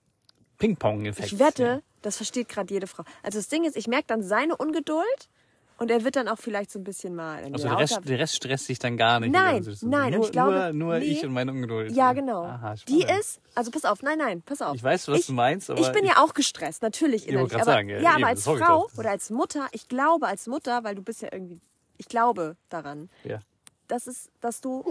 [0.58, 1.32] Ping-Pong-Effekt.
[1.32, 3.04] Ich wette, das versteht gerade jede Frau.
[3.24, 5.30] Also das Ding ist, ich merke dann seine Ungeduld
[5.80, 8.36] und er wird dann auch vielleicht so ein bisschen mal Also der Rest, der Rest
[8.36, 9.28] stresst sich dann gar nicht.
[9.28, 11.06] in Nein, nein, nur, und ich glaube, nur, nur nee.
[11.06, 11.92] ich und meine Ungeduld.
[11.92, 12.44] Ja, genau.
[12.44, 14.76] Aha, die ist, also pass auf, nein, nein, pass auf.
[14.76, 17.54] Ich weiß, was du meinst, aber ich bin ich- ja auch gestresst, natürlich Ich wollte
[17.56, 17.56] innerlich.
[17.56, 20.28] Aber, sagen, ja, ja, eben, aber als das ich Frau oder als Mutter, ich glaube
[20.28, 21.60] als Mutter, weil du bist ja irgendwie,
[21.98, 23.40] ich glaube daran, Ja.
[23.88, 24.84] dass es, dass du,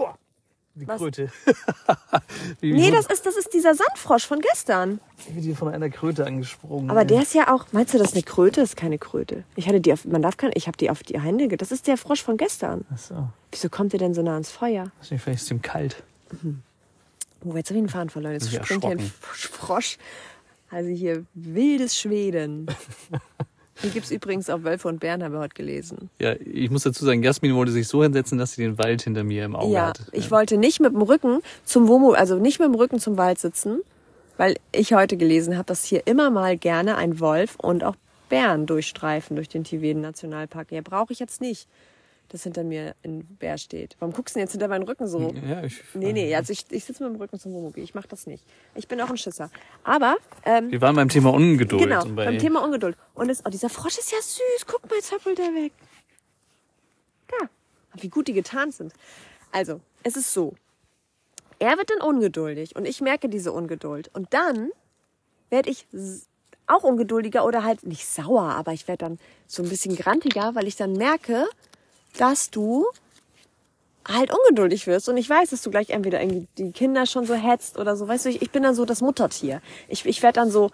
[0.78, 0.98] Die Was?
[0.98, 1.30] Kröte.
[2.60, 5.00] wie, nee, das ist, das ist dieser Sandfrosch von gestern.
[5.32, 6.90] wie die von einer Kröte angesprungen.
[6.90, 8.60] Aber der ist ja auch, meinst du, das ist eine Kröte?
[8.60, 9.44] Das ist keine Kröte.
[9.56, 11.86] Ich hatte die auf, man darf keine, ich habe die auf die Hände, das ist
[11.86, 12.84] der Frosch von gestern.
[12.94, 13.28] Ach so.
[13.50, 14.92] Wieso kommt der denn so nah ans Feuer?
[15.00, 16.02] Ist nicht vielleicht ist ihm kalt.
[17.44, 18.34] Oh, jetzt habe ich einen Faden verloren.
[18.34, 19.98] Jetzt Bin ich springt hier ein Frosch.
[20.70, 22.66] Also hier wildes Schweden.
[23.80, 26.10] Hier gibt's übrigens auch Wölfe und Bären, haben wir heute gelesen.
[26.18, 29.24] Ja, ich muss dazu sagen, Jasmin wollte sich so hinsetzen, dass sie den Wald hinter
[29.24, 30.00] mir im Auge ja, hat.
[30.12, 33.38] ich wollte nicht mit dem Rücken zum Womo, also nicht mit dem Rücken zum Wald
[33.38, 33.80] sitzen,
[34.36, 37.94] weil ich heute gelesen habe, dass hier immer mal gerne ein Wolf und auch
[38.28, 40.72] Bären durchstreifen durch den Tiveden Nationalpark.
[40.72, 41.68] Ja, brauche ich jetzt nicht,
[42.28, 43.96] dass hinter mir ein Bär steht.
[43.98, 45.32] Warum guckst du denn jetzt hinter meinen Rücken so?
[45.46, 47.82] Ja, ich, Nee, nee, also ich, ich sitze mit dem Rücken zum Wohnmobil.
[47.82, 48.44] Ich mache das nicht.
[48.74, 49.50] Ich bin auch ein Schisser.
[49.84, 51.82] Aber, ähm, Wir waren beim Thema Ungeduld.
[51.82, 52.96] genau, bei, beim Thema Ungeduld.
[53.14, 54.66] Und es, oh, dieser Frosch ist ja süß.
[54.66, 55.72] Guck mal, jetzt hoppelt er weg.
[57.28, 57.48] Da.
[58.00, 58.92] Wie gut die getarnt sind.
[59.52, 60.54] Also, es ist so.
[61.58, 64.10] Er wird dann ungeduldig und ich merke diese Ungeduld.
[64.14, 64.70] Und dann
[65.50, 65.86] werde ich
[66.66, 70.66] auch ungeduldiger oder halt nicht sauer, aber ich werde dann so ein bisschen grantiger, weil
[70.66, 71.46] ich dann merke,
[72.16, 72.86] dass du
[74.06, 77.34] halt ungeduldig wirst und ich weiß, dass du gleich entweder irgendwie die Kinder schon so
[77.34, 78.08] hetzt oder so.
[78.08, 79.60] Weißt du, ich, ich bin dann so das Muttertier.
[79.88, 80.70] Ich, ich werde dann so,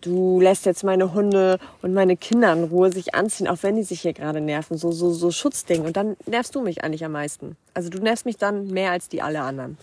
[0.00, 3.82] du lässt jetzt meine Hunde und meine Kinder in Ruhe sich anziehen, auch wenn die
[3.82, 4.78] sich hier gerade nerven.
[4.78, 5.84] So, so, so Schutzding.
[5.84, 7.56] Und dann nervst du mich eigentlich am meisten.
[7.74, 9.76] Also du nervst mich dann mehr als die alle anderen.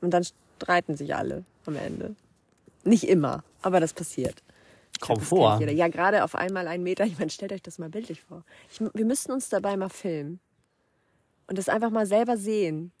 [0.00, 0.24] Und dann
[0.56, 2.14] streiten sich alle am Ende.
[2.84, 4.36] Nicht immer, aber das passiert.
[5.00, 5.60] Kaum glaub.
[5.60, 7.04] Ja, gerade auf einmal einen Meter.
[7.10, 8.44] Ich meine, stellt euch das mal bildlich vor.
[8.70, 10.40] Ich, wir müssten uns dabei mal filmen
[11.48, 12.92] und das einfach mal selber sehen,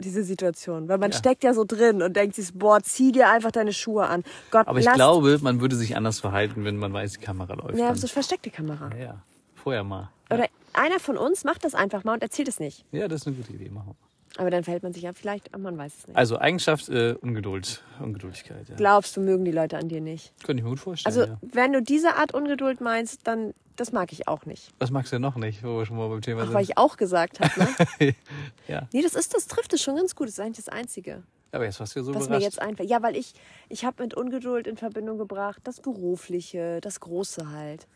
[0.00, 0.88] diese Situation.
[0.88, 1.16] Weil man Ja.
[1.18, 4.22] steckt ja so drin und denkt sich, boah, zieh dir einfach deine Schuhe an.
[4.50, 7.78] Gott, aber ich glaube, man würde sich anders verhalten, wenn man weiß, die Kamera läuft.
[7.78, 8.90] Ja, so versteckte Kamera.
[8.96, 9.22] ja, ja.
[9.54, 10.10] Vorher mal.
[10.30, 12.84] Oder einer von uns macht das einfach mal und erzählt es nicht.
[12.92, 13.70] Ja, das ist eine gute Idee.
[13.70, 14.08] Machen wir.
[14.38, 16.16] Aber dann verhält man sich ja vielleicht, aber man weiß es nicht.
[16.16, 18.68] Also Eigenschaft äh, Ungeduld, Ungeduldigkeit.
[18.68, 18.76] Ja.
[18.76, 20.32] Glaubst du, mögen die Leute an dir nicht?
[20.44, 21.12] Könnte ich mir gut vorstellen.
[21.12, 21.38] Also, ja.
[21.42, 24.70] wenn du diese Art Ungeduld meinst, dann, das mag ich auch nicht.
[24.78, 26.54] Was magst du denn noch nicht, wo wir schon mal beim Thema Ach, sind?
[26.54, 28.14] weil ich auch gesagt habe, ne?
[28.68, 28.88] ja.
[28.92, 30.28] Nee, das ist, das trifft es schon ganz gut.
[30.28, 32.88] Das ist eigentlich das Einzige, Aber jetzt warst du so was mir jetzt einfällt.
[32.88, 33.32] Ja, weil ich,
[33.68, 37.88] ich habe mit Ungeduld in Verbindung gebracht, das Berufliche, das Große halt.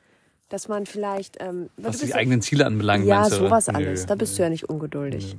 [0.49, 4.05] Dass man vielleicht, ähm, was die eigenen Ziele anbelangt, ja, sowas alles.
[4.07, 5.39] Da bist nö, du ja nicht ungeduldig.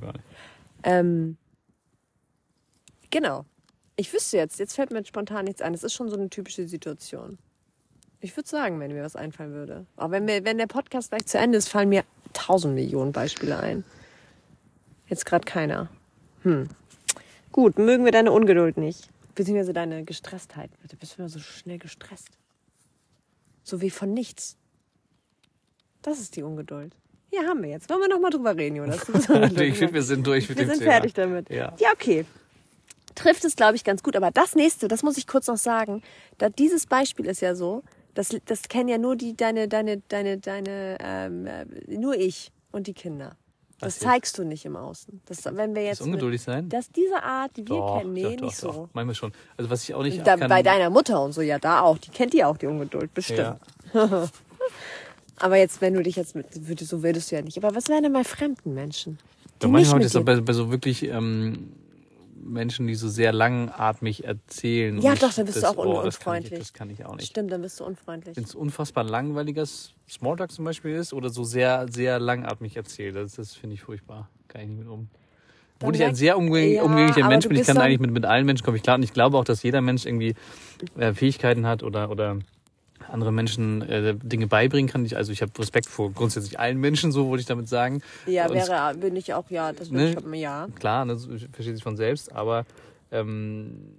[0.84, 1.36] Ähm,
[3.10, 3.44] genau.
[3.96, 5.72] Ich wüsste jetzt, jetzt fällt mir spontan nichts ein.
[5.72, 7.38] Das ist schon so eine typische Situation.
[8.20, 9.86] Ich würde sagen, wenn mir was einfallen würde.
[9.96, 13.58] Aber wenn, mir, wenn der Podcast gleich zu Ende ist, fallen mir tausend Millionen Beispiele
[13.58, 13.84] ein.
[15.08, 15.90] Jetzt gerade keiner.
[16.42, 16.68] Hm.
[17.52, 19.08] Gut, mögen wir deine Ungeduld nicht.
[19.34, 20.70] Beziehungsweise deine Gestresstheit.
[20.88, 22.30] Du bist immer so schnell gestresst.
[23.62, 24.56] So wie von nichts.
[26.02, 26.94] Das ist die Ungeduld.
[27.36, 27.90] Hier haben wir jetzt.
[27.90, 29.00] Wollen wir noch mal drüber reden, Jonas?
[29.08, 30.92] Ich finde, wir sind durch mit Wir dem sind Thema.
[30.92, 31.50] fertig damit.
[31.50, 31.74] Ja.
[31.78, 32.24] ja, okay.
[33.14, 34.16] Trifft es, glaube ich, ganz gut.
[34.16, 36.02] Aber das nächste, das muss ich kurz noch sagen.
[36.38, 37.82] Da, dieses Beispiel ist ja so,
[38.14, 42.86] das, das kennen ja nur die, deine, deine, deine, deine, ähm, äh, nur ich und
[42.86, 43.36] die Kinder.
[43.80, 45.20] Das zeigst du nicht im Außen.
[45.26, 46.64] Das, wenn wir jetzt Das ungeduldig sein?
[46.64, 48.88] Mit, dass diese Art, die wir Doch, kennen, nee, doch, doch, nicht so.
[48.92, 49.32] Manchmal schon.
[49.56, 51.98] Also was ich auch nicht Da, kann, bei deiner Mutter und so, ja, da auch.
[51.98, 53.40] Die kennt die auch, die Ungeduld, bestimmt.
[53.40, 53.58] ja,
[55.36, 57.56] Aber jetzt, wenn du dich jetzt mit, so würdest du ja nicht.
[57.62, 59.18] Aber was wären denn bei fremden Menschen?
[59.60, 61.72] Die Ja, manchmal ist dir bei, bei so wirklich ähm,
[62.42, 65.00] Menschen, die so sehr langatmig erzählen.
[65.00, 66.58] Ja, doch, dann bist du das, auch un- oh, das kann ich- unfreundlich.
[66.60, 67.26] Das kann ich auch nicht.
[67.28, 68.36] Stimmt, dann bist du unfreundlich.
[68.36, 73.32] Wenn es unfassbar langweiliges Smalltalk zum Beispiel ist oder so sehr, sehr langatmig erzählt, das,
[73.32, 74.28] das finde ich furchtbar.
[74.48, 75.08] Kann ich nicht mit um.
[75.80, 78.12] Dann Obwohl ich ein sehr umgäng Ja, umgänglicher Mensch du bin, ich kann eigentlich mit,
[78.12, 78.96] mit allen Menschen komme ich klar.
[78.96, 80.34] Und ich glaube auch, dass jeder Mensch irgendwie
[80.96, 82.38] äh, Fähigkeiten hat oder, oder
[83.14, 85.04] andere Menschen äh, Dinge beibringen kann.
[85.06, 88.02] Ich, also ich habe Respekt vor grundsätzlich allen Menschen, so wollte ich damit sagen.
[88.26, 90.14] Ja, wäre, bin ich auch, ja, das Ne?
[90.14, 90.68] würde ich, ja.
[90.78, 92.66] Klar, das versteht sich von selbst, aber
[93.10, 93.96] ähm,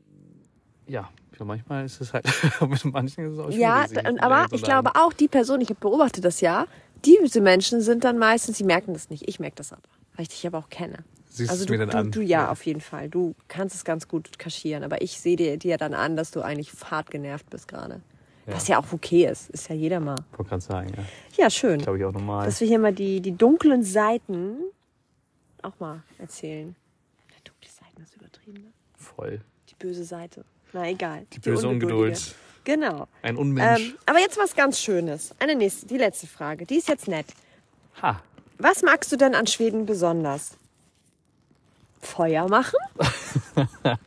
[0.86, 2.26] ja, manchmal ist es halt,
[2.62, 3.60] mit manchen ist es auch schwierig.
[3.60, 3.86] Ja,
[4.20, 6.68] aber ich glaube auch, die Person, ich beobachte das ja,
[7.04, 9.28] diese Menschen sind dann meistens, die merken das nicht.
[9.28, 9.82] Ich merke das aber,
[10.16, 11.00] weil ich dich aber auch kenne.
[11.30, 12.12] Siehst also du, mir dann du, an.
[12.12, 13.10] du ja, auf jeden Fall.
[13.10, 16.42] Du kannst es ganz gut kaschieren, aber ich sehe dir, dir dann an, dass du
[16.42, 18.02] eigentlich hart genervt bist gerade.
[18.48, 19.50] Was ja auch okay ist.
[19.50, 20.16] Ist ja jeder mal.
[20.38, 21.44] Wollte gerade sagen, ja.
[21.44, 21.80] Ja, schön.
[21.82, 22.46] Glaube ich auch normal.
[22.46, 24.58] Dass wir hier mal die, die dunklen Seiten
[25.64, 26.76] auch mal erzählen.
[27.30, 28.72] Ja, dunkle Seiten ist übertrieben, ne?
[28.98, 29.42] Voll.
[29.70, 30.46] Die böse Seite.
[30.74, 31.26] Na egal.
[31.34, 32.04] Die böse ungeduldige.
[32.20, 32.36] Ungeduld.
[32.66, 33.08] Genau.
[33.22, 33.90] Ein Unmensch.
[33.90, 35.34] Ähm, aber jetzt was ganz Schönes.
[35.40, 36.66] Eine nächste, die letzte Frage.
[36.66, 37.28] Die ist jetzt nett.
[38.02, 38.22] ha.
[38.58, 40.58] Was magst du denn an Schweden besonders?
[42.00, 42.78] Feuer machen?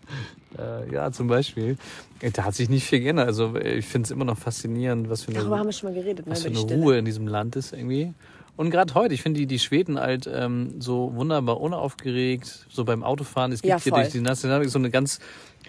[0.59, 1.77] Äh, ja, zum Beispiel.
[2.21, 3.27] Äh, Da hat sich nicht viel geändert.
[3.29, 5.93] Also äh, ich finde es immer noch faszinierend, was für eine, Darüber haben wir schon
[5.93, 6.33] mal geredet, ne?
[6.33, 6.59] was für eine.
[6.59, 8.13] Ruhe in diesem Land ist irgendwie.
[8.57, 13.05] Und gerade heute, ich finde die, die Schweden halt ähm, so wunderbar unaufgeregt, so beim
[13.05, 13.53] Autofahren.
[13.53, 15.21] Es gibt Ja, hier durch die Nationalpark so eine ganz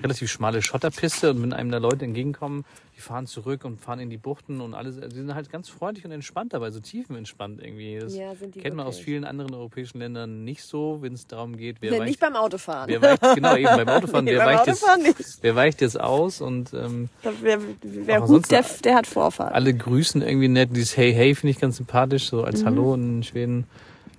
[0.04, 4.10] relativ schmale Schotterpiste und wenn einem da Leute entgegenkommen, die fahren zurück und fahren in
[4.10, 5.00] die Buchten und alles.
[5.00, 7.98] Die sind halt ganz freundlich und entspannt dabei, so tiefenentspannt irgendwie.
[8.00, 11.78] Das Ja, kennt man aus vielen anderen europäischen Ländern nicht so, wenn es darum geht,
[11.80, 12.90] wer Nee, weicht, nicht beim Autofahren.
[12.90, 15.38] wer weicht genau eben beim Autofahren, Nee, wer, beim weicht jetzt, Autofahren nicht.
[15.42, 17.10] wer weicht jetzt aus und ähm,
[17.42, 19.54] Wer, wer hupt, der, der hat Vorfahrt.
[19.54, 20.70] alle grüßen irgendwie nett.
[20.76, 22.46] Dieses Hey Hey finde ich ganz sympathisch, so Mhm.
[22.46, 23.66] als Hallo in Schweden.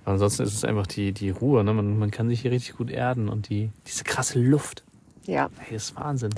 [0.05, 1.63] Aber ansonsten ist es einfach die, die Ruhe.
[1.63, 1.73] Ne?
[1.73, 4.81] Man, man kann sich hier richtig gut erden und die, diese krasse Luft.
[5.25, 6.31] Ja, Hey, das ist Wahnsinn.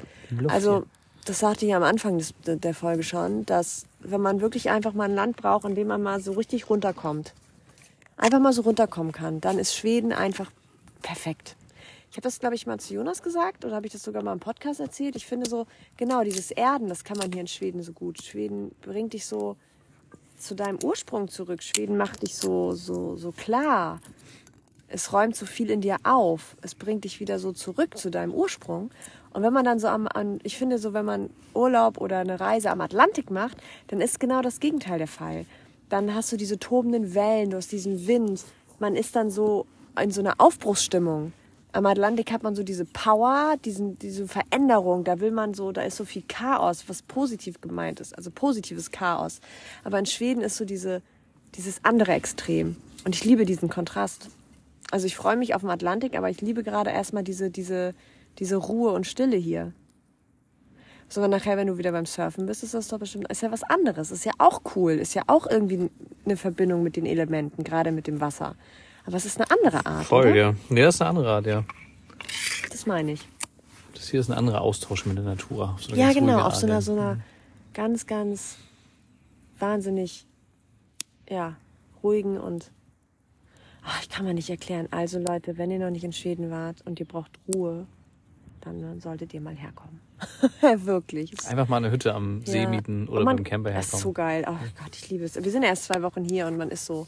[0.47, 0.85] Also hier.
[1.25, 5.05] das sagte ich am Anfang des, der Folge schon, dass wenn man wirklich einfach mal
[5.05, 7.33] ein Land braucht, in dem man mal so richtig runterkommt,
[8.17, 10.51] einfach mal so runterkommen kann, dann ist Schweden einfach
[11.01, 11.55] perfekt.
[12.11, 14.33] Ich habe das, glaube ich, mal zu Jonas gesagt oder habe ich das sogar mal
[14.33, 15.15] im Podcast erzählt.
[15.15, 15.65] Ich finde so,
[15.97, 18.21] genau, dieses Erden, das kann man hier in Schweden so gut.
[18.21, 19.57] Schweden bringt dich so
[20.37, 21.63] zu deinem Ursprung zurück.
[21.63, 23.99] Schweden macht dich so, so, so klar.
[24.93, 26.56] Es räumt so viel in dir auf.
[26.62, 28.91] Es bringt dich wieder so zurück zu deinem Ursprung.
[29.32, 32.39] Und wenn man dann so am, an, ich finde so, wenn man Urlaub oder eine
[32.39, 35.47] Reise am Atlantik macht, dann ist genau das Gegenteil der Fall.
[35.89, 38.43] Dann hast du diese tobenden Wellen, du hast diesen Wind.
[38.77, 39.65] Man ist dann so
[39.99, 41.34] in so einer Aufbruchsstimmung.
[41.71, 45.03] Am Atlantik hat man so diese Power, diesen, diese Veränderung.
[45.06, 48.15] Da will man so, da ist so viel Chaos, was positiv gemeint ist.
[48.15, 49.41] Also positives Chaos.
[49.84, 51.01] Aber in Schweden ist so diese,
[51.56, 52.75] dieses andere Extrem.
[53.06, 54.29] Und ich liebe diesen Kontrast.
[54.93, 57.95] Also ich freue mich auf den Atlantik, aber ich liebe gerade erstmal diese, diese,
[58.38, 59.73] diese Ruhe und Stille hier.
[61.10, 63.63] Sogar nachher, wenn du wieder beim Surfen bist, ist das doch bestimmt, ist ja was
[63.63, 64.12] anderes.
[64.12, 64.91] Ist ja auch cool.
[64.91, 65.89] Ist ja auch irgendwie
[66.25, 68.56] eine Verbindung mit den Elementen, gerade mit dem Wasser.
[69.08, 70.06] Aber es ist eine andere Art.
[70.06, 70.36] Voll, oder?
[70.36, 70.53] ja.
[70.69, 71.63] Nee, das ist eine andere Art, ja.
[72.69, 73.27] Das meine ich.
[73.95, 75.75] Das hier ist ein anderer Austausch mit der Natur.
[75.82, 76.82] So Ja, genau, auf so einer, ja.
[76.82, 77.17] so einer
[77.73, 78.58] ganz, ganz
[79.58, 80.27] wahnsinnig,
[81.27, 81.56] ja,
[82.03, 82.69] ruhigen und
[83.85, 84.87] ach, ich kann mir nicht erklären.
[84.91, 87.85] Also Leute, wenn ihr noch nicht in Schweden wart und ihr braucht Ruhe,
[88.61, 89.99] dann solltet ihr mal herkommen.
[90.85, 91.33] Wirklich.
[91.33, 92.69] Es- Einfach mal eine Hütte am See ja.
[92.69, 94.13] mieten Und oder man, beim Camper Das ist so herkommen.
[94.13, 94.45] geil.
[94.47, 95.35] Oh Gott, ich liebe es.
[95.35, 97.07] Wir sind ja erst zwei Wochen hier und man ist so.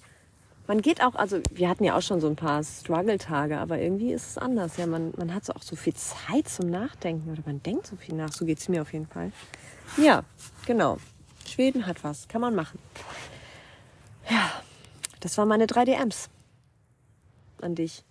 [0.67, 4.11] Man geht auch, also wir hatten ja auch schon so ein paar Struggle-Tage, aber irgendwie
[4.11, 4.77] ist es anders.
[4.77, 7.95] Ja, man, man hat so auch so viel Zeit zum Nachdenken oder man denkt so
[7.95, 8.31] viel nach.
[8.33, 9.31] So geht's mir auf jeden Fall.
[9.97, 10.23] Ja,
[10.65, 10.97] genau.
[11.47, 12.27] Schweden hat was.
[12.27, 12.79] Kann man machen.
[14.29, 14.51] Ja,
[15.19, 16.29] das waren meine drei DMs
[17.63, 18.03] an dich.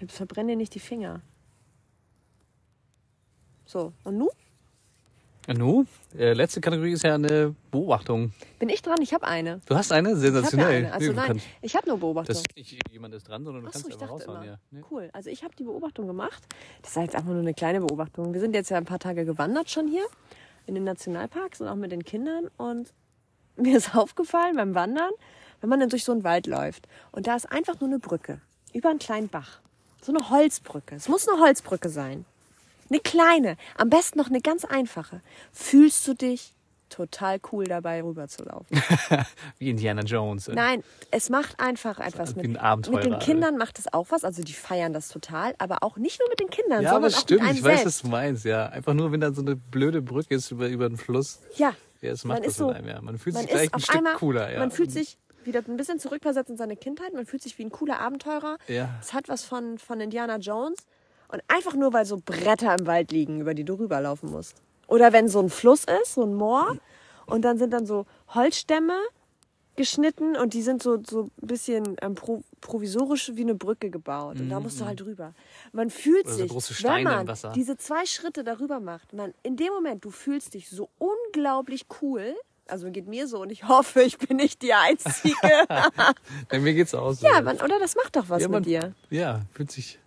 [0.00, 1.20] Jetzt verbrenne dir nicht die Finger.
[3.64, 4.28] So, und?
[5.48, 8.32] Ja, nu, äh, letzte Kategorie ist ja eine Beobachtung.
[8.60, 8.98] Bin ich dran?
[9.02, 9.60] Ich habe eine.
[9.66, 10.10] Du hast eine?
[10.10, 10.76] Ich habe ja Sensationell.
[10.84, 10.92] eine.
[10.92, 12.34] Also Nee, nein, ich habe nur Beobachtung.
[12.34, 14.44] Das ist nicht jemand ist dran, sondern du Achso, kannst ich einfach dachte raushauen.
[14.44, 14.52] immer.
[14.52, 14.58] Ja.
[14.70, 14.82] Nee.
[14.90, 15.10] Cool.
[15.12, 16.44] Also ich habe die Beobachtung gemacht.
[16.82, 18.32] Das ist jetzt einfach nur eine kleine Beobachtung.
[18.32, 20.04] Wir sind jetzt ja ein paar Tage gewandert schon hier
[20.66, 22.48] in den Nationalparks und auch mit den Kindern.
[22.56, 22.92] Und
[23.56, 25.10] mir ist aufgefallen beim Wandern,
[25.60, 28.40] wenn man dann durch so einen Wald läuft und da ist einfach nur eine Brücke
[28.72, 29.60] über einen kleinen Bach.
[30.02, 30.94] So eine Holzbrücke.
[30.96, 32.24] Es muss eine Holzbrücke sein.
[32.90, 33.56] Eine kleine.
[33.76, 35.20] Am besten noch eine ganz einfache.
[35.52, 36.54] Fühlst du dich
[36.88, 38.82] total cool dabei rüberzulaufen?
[39.58, 40.48] Wie Indiana Jones.
[40.48, 40.54] äh.
[40.54, 42.46] Nein, es macht einfach etwas mit.
[42.48, 43.18] mit den Alter.
[43.18, 46.40] Kindern macht es auch was, also die feiern das total, aber auch nicht nur mit
[46.40, 48.04] den Kindern, Ja, sondern aber auch stimmt, mit einem ich weiß, was selbst.
[48.04, 48.66] du meinst, ja.
[48.66, 51.38] Einfach nur, wenn da so eine blöde Brücke ist über, über den Fluss.
[51.56, 53.00] Ja, Ja, das macht man das ist so, einem, ja.
[53.00, 54.58] Man fühlt man sich gleich ein Stück einmal, cooler, ja.
[54.58, 57.70] Man fühlt sich wieder ein bisschen zurückversetzt in seine Kindheit, man fühlt sich wie ein
[57.70, 58.58] cooler Abenteurer.
[58.68, 58.90] Ja.
[59.00, 60.78] Es hat was von, von Indiana Jones
[61.28, 64.56] und einfach nur, weil so Bretter im Wald liegen, über die du rüberlaufen musst.
[64.88, 66.76] Oder wenn so ein Fluss ist, so ein Moor
[67.26, 68.94] und dann sind dann so Holzstämme
[69.74, 74.38] geschnitten und die sind so, so ein bisschen ähm, pro, provisorisch wie eine Brücke gebaut.
[74.38, 75.32] Und da musst du halt drüber.
[75.72, 77.52] Man fühlt Mhm, Oder so sich, große wenn Steine im man Wasser.
[77.56, 82.34] diese zwei Schritte darüber macht, man, in dem Moment, du fühlst dich so unglaublich cool.
[82.68, 85.34] Also geht mir so und ich hoffe, ich bin nicht die Einzige.
[86.52, 87.26] Ja, mir geht's auch so.
[87.26, 88.94] ja, man, oder das macht doch was Ja, man- mit dir.
[89.10, 89.98] Ja, fühlt sich.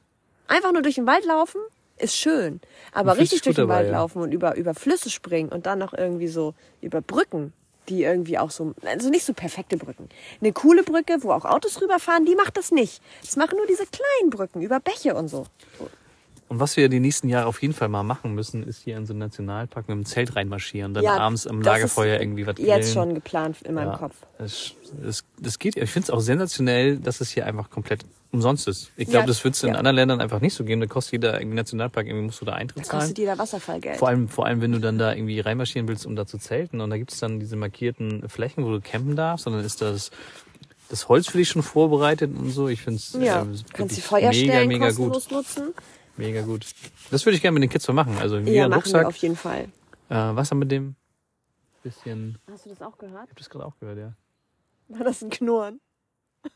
[0.48, 1.60] Einfach nur durch den Wald laufen
[1.98, 2.60] ist schön.
[2.92, 3.94] Aber richtig durch den dabei, Wald ja.
[3.94, 7.54] laufen und über, über Flüsse springen und dann noch irgendwie so über Brücken,
[7.90, 10.10] die irgendwie auch so, also nicht so perfekte Brücken.
[10.42, 13.02] Eine coole Brücke, wo auch Autos rüberfahren, die macht das nicht.
[13.22, 15.46] Das machen nur diese kleinen Brücken über Bäche und so.
[16.48, 19.06] Und was wir die nächsten Jahre auf jeden Fall mal machen müssen, ist hier in
[19.08, 22.68] so einen Nationalpark mit dem Zelt reinmarschieren, dann abends am das Lagerfeuer irgendwie was Jetzt
[22.68, 22.94] grillen.
[22.94, 24.16] schon geplant in meinem ja, Kopf.
[24.38, 25.76] Das, das, das geht.
[25.76, 28.92] Ich finde es auch sensationell, dass es hier einfach komplett umsonst ist.
[28.96, 29.76] Ich glaube, Ja, das wird es in ja.
[29.76, 30.82] anderen Ländern einfach nicht so geben.
[30.82, 33.00] Da kostet jeder irgendwie Nationalpark, irgendwie musst du da Eintritt Da zahlen.
[33.00, 33.98] kostet jeder Wasserfallgeld.
[33.98, 36.80] Vor allem, vor allem, wenn du dann da irgendwie reinmarschieren willst, um da zu zelten.
[36.80, 39.48] Und da gibt es dann diese markierten Flächen, wo du campen darfst.
[39.48, 40.12] Und dann ist das,
[40.90, 42.68] das Holz für dich schon vorbereitet und so.
[42.68, 45.32] Ich finde es ja, äh, kannst die wirklich Feuerstellen mega, mega gut.
[45.32, 45.74] nutzen.
[46.18, 46.66] Mega gut.
[47.12, 48.18] Das würde ich gerne mit den Kids mal machen.
[48.18, 49.66] Also wie Ja, machen wir Rucksack, auf jeden Fall.
[50.10, 50.96] äh, Wasser mit dem.
[51.84, 52.40] Bisschen.
[52.50, 53.26] Hast du das auch gehört?
[53.26, 54.14] Ich habe das gerade auch gehört, ja.
[54.88, 55.82] War das ein Knurren?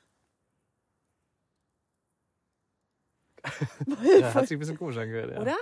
[4.19, 4.33] ja.
[4.33, 5.41] Hat sich ein bisschen komisch angehört, ja.
[5.41, 5.55] Oder?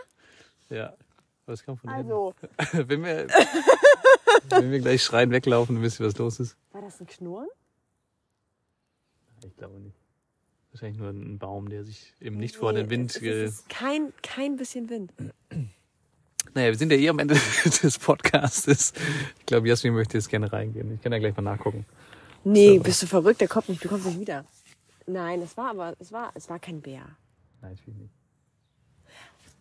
[0.70, 0.88] Ja.
[0.88, 2.58] Aber das kam von Also, hinten.
[2.90, 3.28] wenn, wir,
[4.50, 6.58] wenn wir gleich schreien, weglaufen, dann wisst ihr, was los ist.
[6.72, 7.48] war das ein Knurren?
[9.46, 9.96] Ich glaube nicht.
[10.78, 13.10] Wahrscheinlich nur ein Baum, der sich eben nicht vor den Wind.
[13.16, 15.12] Es ge- ist kein, kein bisschen Wind.
[16.54, 17.34] Naja, wir sind ja eh am Ende
[17.84, 18.94] des Podcastes.
[19.40, 20.94] Ich glaube, Jasmin möchte jetzt gerne reingehen.
[20.94, 21.84] Ich kann ja gleich mal nachgucken.
[22.44, 22.84] Nee, So.
[22.84, 23.42] bist du verrückt?
[23.42, 24.46] Der kommt nicht, du kommst nicht wieder.
[25.08, 27.02] Nein, es war aber, es war, es war kein Bär.
[27.64, 28.14] Nein, ich will nicht.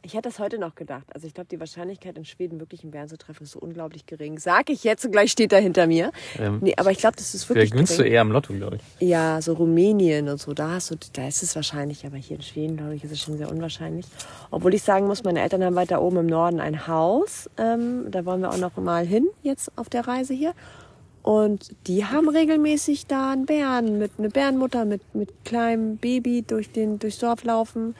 [0.02, 1.04] Ich hätte das heute noch gedacht.
[1.14, 4.06] Also ich glaube, die Wahrscheinlichkeit in Schweden wirklich einen Bären zu treffen ist so unglaublich
[4.06, 4.38] gering.
[4.38, 6.12] Sag ich jetzt und gleich steht er hinter mir.
[6.38, 8.76] Ähm, Nee, aber ich glaube, das ist wirklich Vielleicht gewinnst du eher am Lotto, glaube
[8.76, 9.08] ich.
[9.08, 12.42] Ja, so Rumänien und so, da hast du, da ist es wahrscheinlich, aber hier in
[12.42, 14.06] Schweden, glaube ich, ist es schon sehr unwahrscheinlich.
[14.52, 17.50] Obwohl ich sagen muss, meine Eltern haben weiter oben im Norden ein Haus.
[17.58, 20.54] Ähm, da wollen wir auch noch mal hin, jetzt auf der Reise hier.
[21.22, 26.70] Und die haben regelmäßig da einen Bären, mit eine Bärenmutter mit, mit kleinem Baby durch
[26.70, 27.96] den, durchs Dorf laufen.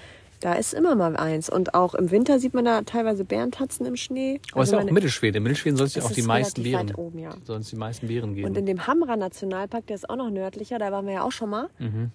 [0.47, 1.51] Da ist immer mal eins.
[1.51, 4.41] Und auch im Winter sieht man da teilweise Bärentatzen im Schnee.
[4.53, 5.39] Aber es ist Also ja auch Mittelschwede.
[5.39, 7.31] In Mittelschweden soll es ja auch die ist meisten weit oben, ja.
[7.59, 8.47] es die meisten Beeren geben.
[8.47, 11.33] Und in dem Hamra Nationalpark, der ist auch noch nördlicher, da waren wir ja auch
[11.33, 11.69] schon mal,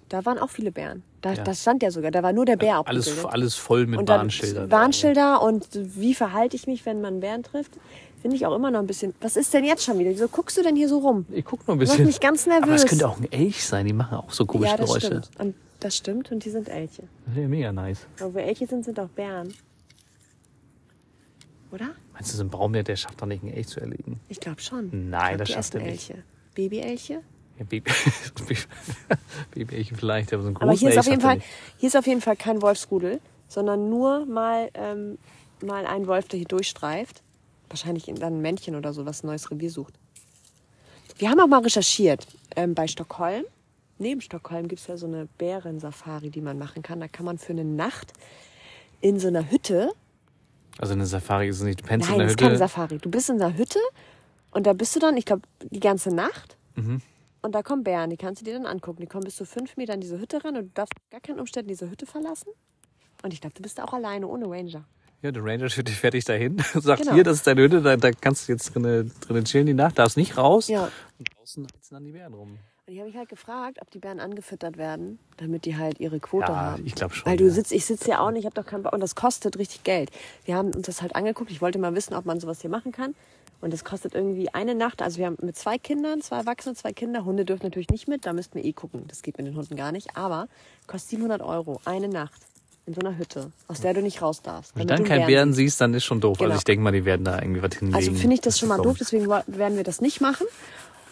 [0.07, 1.03] da waren auch viele Bären.
[1.19, 1.35] Da, Mhm.
[1.35, 1.43] Ja.
[1.43, 3.33] Das stand ja sogar, da war nur der Bär alles, abgebildet.
[3.33, 4.71] alles voll mit und Warnschildern.
[4.71, 7.73] Warnschilder und wie verhalte ich mich, wenn man einen Bären trifft,
[8.21, 9.13] finde ich auch immer noch ein bisschen.
[9.19, 10.09] Was ist denn jetzt schon wieder?
[10.11, 11.25] Wieso guckst du denn hier so rum?
[11.31, 12.05] Ich guck nur ein bisschen.
[12.05, 12.85] mich ganz Aber es nervös.
[12.85, 13.85] könnte auch ein Elch sein.
[13.87, 15.05] Die machen auch so komische ja, das Geräusche.
[15.07, 15.29] stimmt.
[15.37, 17.03] Und das stimmt und die sind Elche.
[17.25, 18.07] Das wäre mega nice.
[18.19, 19.53] Aber wo Elche sind, sind auch Bären.
[21.71, 21.95] Oder?
[22.13, 24.19] Meinst du, so ein Braumbär, der schafft doch nicht, einen Elch zu erlegen?
[24.29, 25.09] Ich glaube schon.
[25.09, 26.09] Nein, glaub, das schafft er nicht.
[26.09, 26.23] Elche.
[26.53, 27.21] Babyelche?
[27.57, 27.91] Ja, Baby,
[29.53, 31.41] Babyelche vielleicht, aber so einen Aber großen hier ist, Elch auf jeden Fall,
[31.77, 35.17] hier ist auf jeden Fall kein Wolfsrudel, sondern nur mal, ähm,
[35.63, 37.23] mal ein Wolf, der hier durchstreift.
[37.69, 39.93] Wahrscheinlich dann ein Männchen oder so, was ein neues Revier sucht.
[41.17, 43.45] Wir haben auch mal recherchiert ähm, bei Stockholm.
[44.01, 46.99] Neben Stockholm gibt es ja so eine Bärensafari, die man machen kann.
[46.99, 48.13] Da kann man für eine Nacht
[48.99, 49.91] in so einer Hütte.
[50.79, 51.81] Also eine Safari ist es nicht.
[51.81, 52.59] Du pennst Nein, in der das ist keine Hütte.
[52.59, 52.97] Safari.
[52.97, 53.79] Du bist in einer Hütte
[54.49, 56.57] und da bist du dann, ich glaube, die ganze Nacht.
[56.75, 57.01] Mhm.
[57.43, 59.01] Und da kommen Bären, die kannst du dir dann angucken.
[59.01, 61.39] Die kommen bis zu fünf Meter an diese Hütte ran und du darfst gar keinen
[61.39, 62.49] Umständen diese Hütte verlassen.
[63.21, 64.83] Und ich glaube, du bist da auch alleine, ohne Ranger.
[65.21, 66.57] Ja, der Ranger führt dich fertig dahin.
[66.73, 67.13] Sagt, Genau.
[67.13, 69.99] hier, das ist deine Hütte, da, da kannst du jetzt drinnen, drinnen chillen die Nacht,
[69.99, 70.67] darfst nicht raus.
[70.69, 70.89] Ja.
[71.19, 72.57] Und draußen heizen dann die Bären rum.
[72.87, 76.19] Und ich habe mich halt gefragt, ob die Bären angefüttert werden, damit die halt ihre
[76.19, 76.85] Quote Ja, haben.
[76.85, 77.29] ich glaube schon.
[77.29, 77.51] Weil du ja.
[77.51, 78.93] sitzt, ich sitze ja auch nicht, ich habe doch keinen Bock.
[78.93, 80.09] Und das kostet richtig Geld.
[80.45, 81.51] Wir haben uns das halt angeguckt.
[81.51, 83.13] Ich wollte mal wissen, ob man sowas hier machen kann.
[83.61, 85.03] Und das kostet irgendwie eine Nacht.
[85.03, 87.23] Also wir haben mit zwei Kindern, zwei Erwachsene, zwei Kinder.
[87.23, 88.25] Hunde dürfen natürlich nicht mit.
[88.25, 89.05] Da müssten wir eh gucken.
[89.07, 90.17] Das geht mit den Hunden gar nicht.
[90.17, 90.47] Aber
[90.87, 92.41] kostet 700 Euro eine Nacht
[92.87, 94.75] in so einer Hütte, aus der du nicht raus darfst.
[94.75, 96.39] Wenn du dann einen keinen Bären siehst, dann ist schon doof.
[96.39, 96.49] Genau.
[96.49, 97.95] Also ich denke mal, die werden da irgendwie was hinlegen.
[97.95, 100.47] Also finde ich das schon mal doof, deswegen werden wir das nicht machen.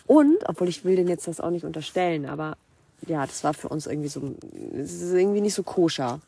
[0.09, 2.57] Und, obwohl ich will denen jetzt das auch nicht unterstellen, aber
[3.05, 4.33] ja, das war für uns irgendwie so,
[4.73, 6.19] es ist irgendwie nicht so koscher.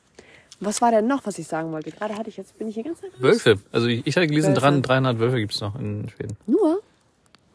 [0.59, 1.89] Was war denn noch, was ich sagen wollte?
[1.89, 3.19] Gerade hatte ich jetzt, bin ich hier ganz nervös.
[3.19, 3.59] Wölfe.
[3.71, 4.61] Also ich, ich hatte gelesen, Wölfe.
[4.61, 6.37] dran 300 Wölfe gibt es noch in Schweden.
[6.45, 6.79] Nur?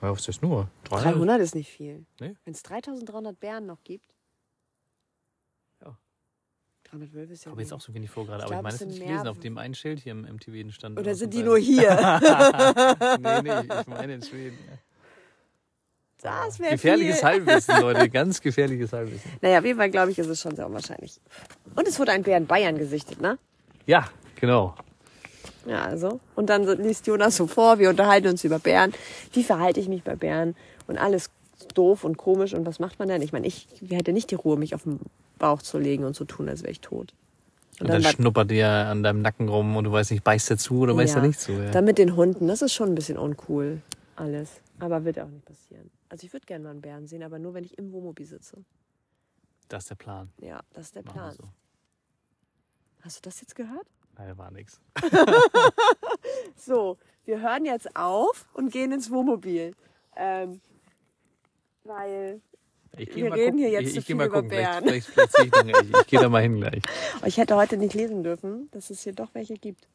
[0.03, 0.69] Ja, was ist nur?
[0.85, 1.15] 300?
[1.15, 2.05] 300 ist nicht viel.
[2.19, 2.35] Nee.
[2.45, 4.13] Wenn es 3300 Bären noch gibt.
[5.81, 5.97] Ja.
[6.91, 7.53] 300 Wölfe ist ja.
[7.53, 8.39] Aber jetzt auch so wenig vor gerade.
[8.41, 9.29] Ich Aber ich glaub, meine, es das sind nicht gelesen.
[9.29, 10.99] Auf dem einen Schild hier im MTV stand.
[10.99, 12.21] Oder sind die nur hier?
[13.21, 14.59] nee, nee, ich meine in Schweden.
[16.23, 17.25] Das wäre Gefährliches viel.
[17.29, 18.09] Halbwissen, Leute.
[18.11, 19.31] Ganz gefährliches Halbwissen.
[19.43, 21.21] Naja, auf jeden Fall, glaube ich, ist es schon sehr unwahrscheinlich.
[21.75, 23.39] Und es wurde ein Bär in Bayern gesichtet, ne?
[23.87, 24.09] Ja,
[24.41, 24.75] genau.
[25.67, 26.21] Ja, also.
[26.35, 28.93] Und dann liest Jonas so vor, wir unterhalten uns über Bären.
[29.33, 30.57] Wie verhalte ich mich bei Bären?
[30.87, 31.31] Und alles
[31.75, 32.55] doof und komisch.
[32.55, 33.21] Und was macht man denn?
[33.23, 35.01] Ich meine, ich hätte nicht die Ruhe, mich auf den
[35.39, 37.13] Bauch zu legen und zu tun, als wäre ich tot.
[37.81, 40.57] Und dann, war- schnuppert der an deinem Nacken rum und du weißt nicht, beißt er
[40.59, 41.53] zu oder beißt ja, er nicht zu.
[41.53, 41.71] Ja.
[41.73, 43.83] Dann mit den Hunden, das ist schon ein bisschen uncool,
[44.17, 44.49] alles.
[44.79, 45.91] Aber wird auch nicht passieren.
[46.09, 48.65] Also ich würde gerne mal einen Bären sehen, aber nur, wenn ich im Wohnmobil sitze.
[49.69, 50.31] Das ist der Plan.
[50.41, 51.33] Ja, das ist der Machen wir Plan.
[51.37, 51.45] so.
[53.03, 53.87] Hast du das jetzt gehört?
[54.19, 54.81] Nein, war nichts.
[56.57, 59.75] So, wir hören jetzt auf und gehen ins Wohnmobil.
[60.17, 60.61] Ähm,
[61.85, 62.41] weil
[62.97, 64.51] Ich Wir reden hier jetzt ich, zu ich geh viel mal über gucken.
[64.51, 64.85] Vielleicht, Bären.
[64.85, 65.99] vielleicht, vielleicht sehe ich noch nicht.
[66.01, 66.83] Ich gehe da mal hin gleich.
[67.23, 69.87] Oh, Ich hätte heute nicht lesen dürfen, dass es hier doch welche gibt.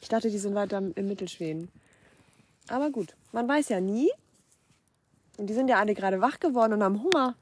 [0.00, 1.70] Ich dachte, die sind weiter im Mittelschweden.
[2.68, 4.10] Aber gut, man weiß ja nie.
[5.36, 7.34] Und die sind ja alle gerade wach geworden und haben Hunger.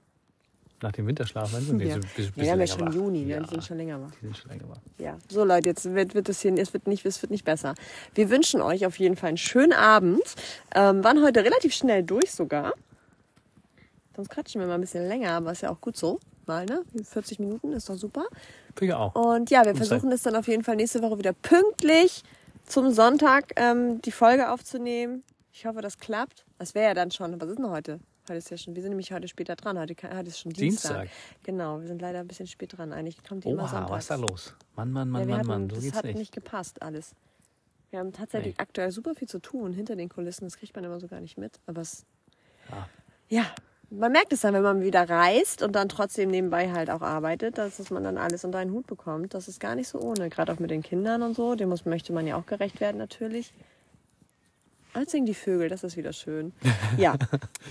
[0.83, 1.75] Nach dem Winterschlaf, meinst du?
[1.75, 1.95] Nee, Ja.
[1.95, 2.95] so bisschen, Wir haben ja schon wach.
[2.95, 3.31] Juni, ne?
[3.35, 4.11] Ja, die sind schon länger wach.
[4.21, 4.77] die sind schon länger wach.
[4.99, 7.75] Ja, so Leute, jetzt wird, wird es hier, es wird nicht, es wird nicht besser.
[8.15, 10.21] Wir wünschen euch auf jeden Fall einen schönen Abend.
[10.75, 12.75] Ähm, waren heute relativ schnell durch sogar.
[14.15, 16.21] Sonst quatschen wir mal ein bisschen länger, aber ist ja auch gut so.
[16.47, 16.83] Mal, ne?
[17.03, 18.25] 40 Minuten ist doch super.
[18.77, 19.15] Finde ich auch.
[19.15, 22.23] Und ja, wir versuchen es dann auf jeden Fall nächste Woche wieder pünktlich
[22.67, 25.23] zum Sonntag ähm, die Folge aufzunehmen.
[25.53, 26.45] Ich hoffe, das klappt.
[26.59, 27.41] Das wäre ja dann schon.
[27.41, 28.01] Was ist denn heute?
[28.29, 28.75] Heute ist ja schon.
[28.75, 29.79] Wir sind nämlich heute später dran.
[29.79, 31.03] Heute, heute ist schon Dienstag.
[31.03, 31.17] Dienstag.
[31.45, 32.93] Genau, wir sind leider ein bisschen spät dran.
[32.93, 33.91] Eigentlich kommt die immer Oha, sonntags.
[33.93, 34.55] was ist da los?
[34.75, 36.19] Mann, Mann, Mann, ja, Mann, hatten, Mann, so das geht's hat nicht.
[36.19, 37.15] nicht gepasst alles.
[37.91, 38.63] Wir haben tatsächlich Hey.
[38.63, 40.45] aktuell super viel zu tun hinter den Kulissen.
[40.45, 41.61] Das kriegt man immer so gar nicht mit.
[41.67, 42.05] Aber es,
[42.71, 42.89] Ja.
[43.29, 43.45] ja,
[43.91, 47.59] man merkt es dann, wenn man wieder reist und dann trotzdem nebenbei halt auch arbeitet,
[47.59, 49.35] dass man dann alles unter einen Hut bekommt.
[49.35, 50.29] Das ist gar nicht so ohne.
[50.29, 51.55] Gerade auch mit den Kindern und so.
[51.55, 53.53] Dem muss, möchte man ja auch gerecht werden natürlich.
[54.95, 56.53] Jetzt singen die Vögel, das ist wieder schön.
[56.97, 57.17] Ja,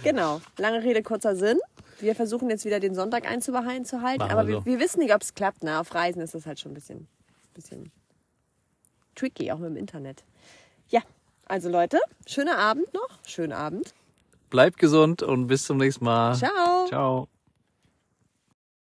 [0.03, 0.41] genau.
[0.57, 1.59] Lange Rede, kurzer Sinn.
[1.99, 5.21] Wir versuchen jetzt wieder den Sonntag einzubehalten zu halten, aber wir wir, wissen nicht, ob
[5.21, 5.63] es klappt.
[5.63, 5.79] Ne?
[5.79, 7.07] Auf Reisen ist das halt schon ein bisschen,
[7.53, 7.91] bisschen
[9.15, 10.23] tricky, auch mit dem Internet.
[10.89, 11.01] Ja,
[11.47, 13.09] also Leute, schöner Abend noch.
[13.25, 13.93] Schönen Abend.
[14.49, 16.35] Bleibt gesund und bis zum nächsten Mal.
[16.35, 16.85] Ciao.
[16.87, 17.27] Ciao.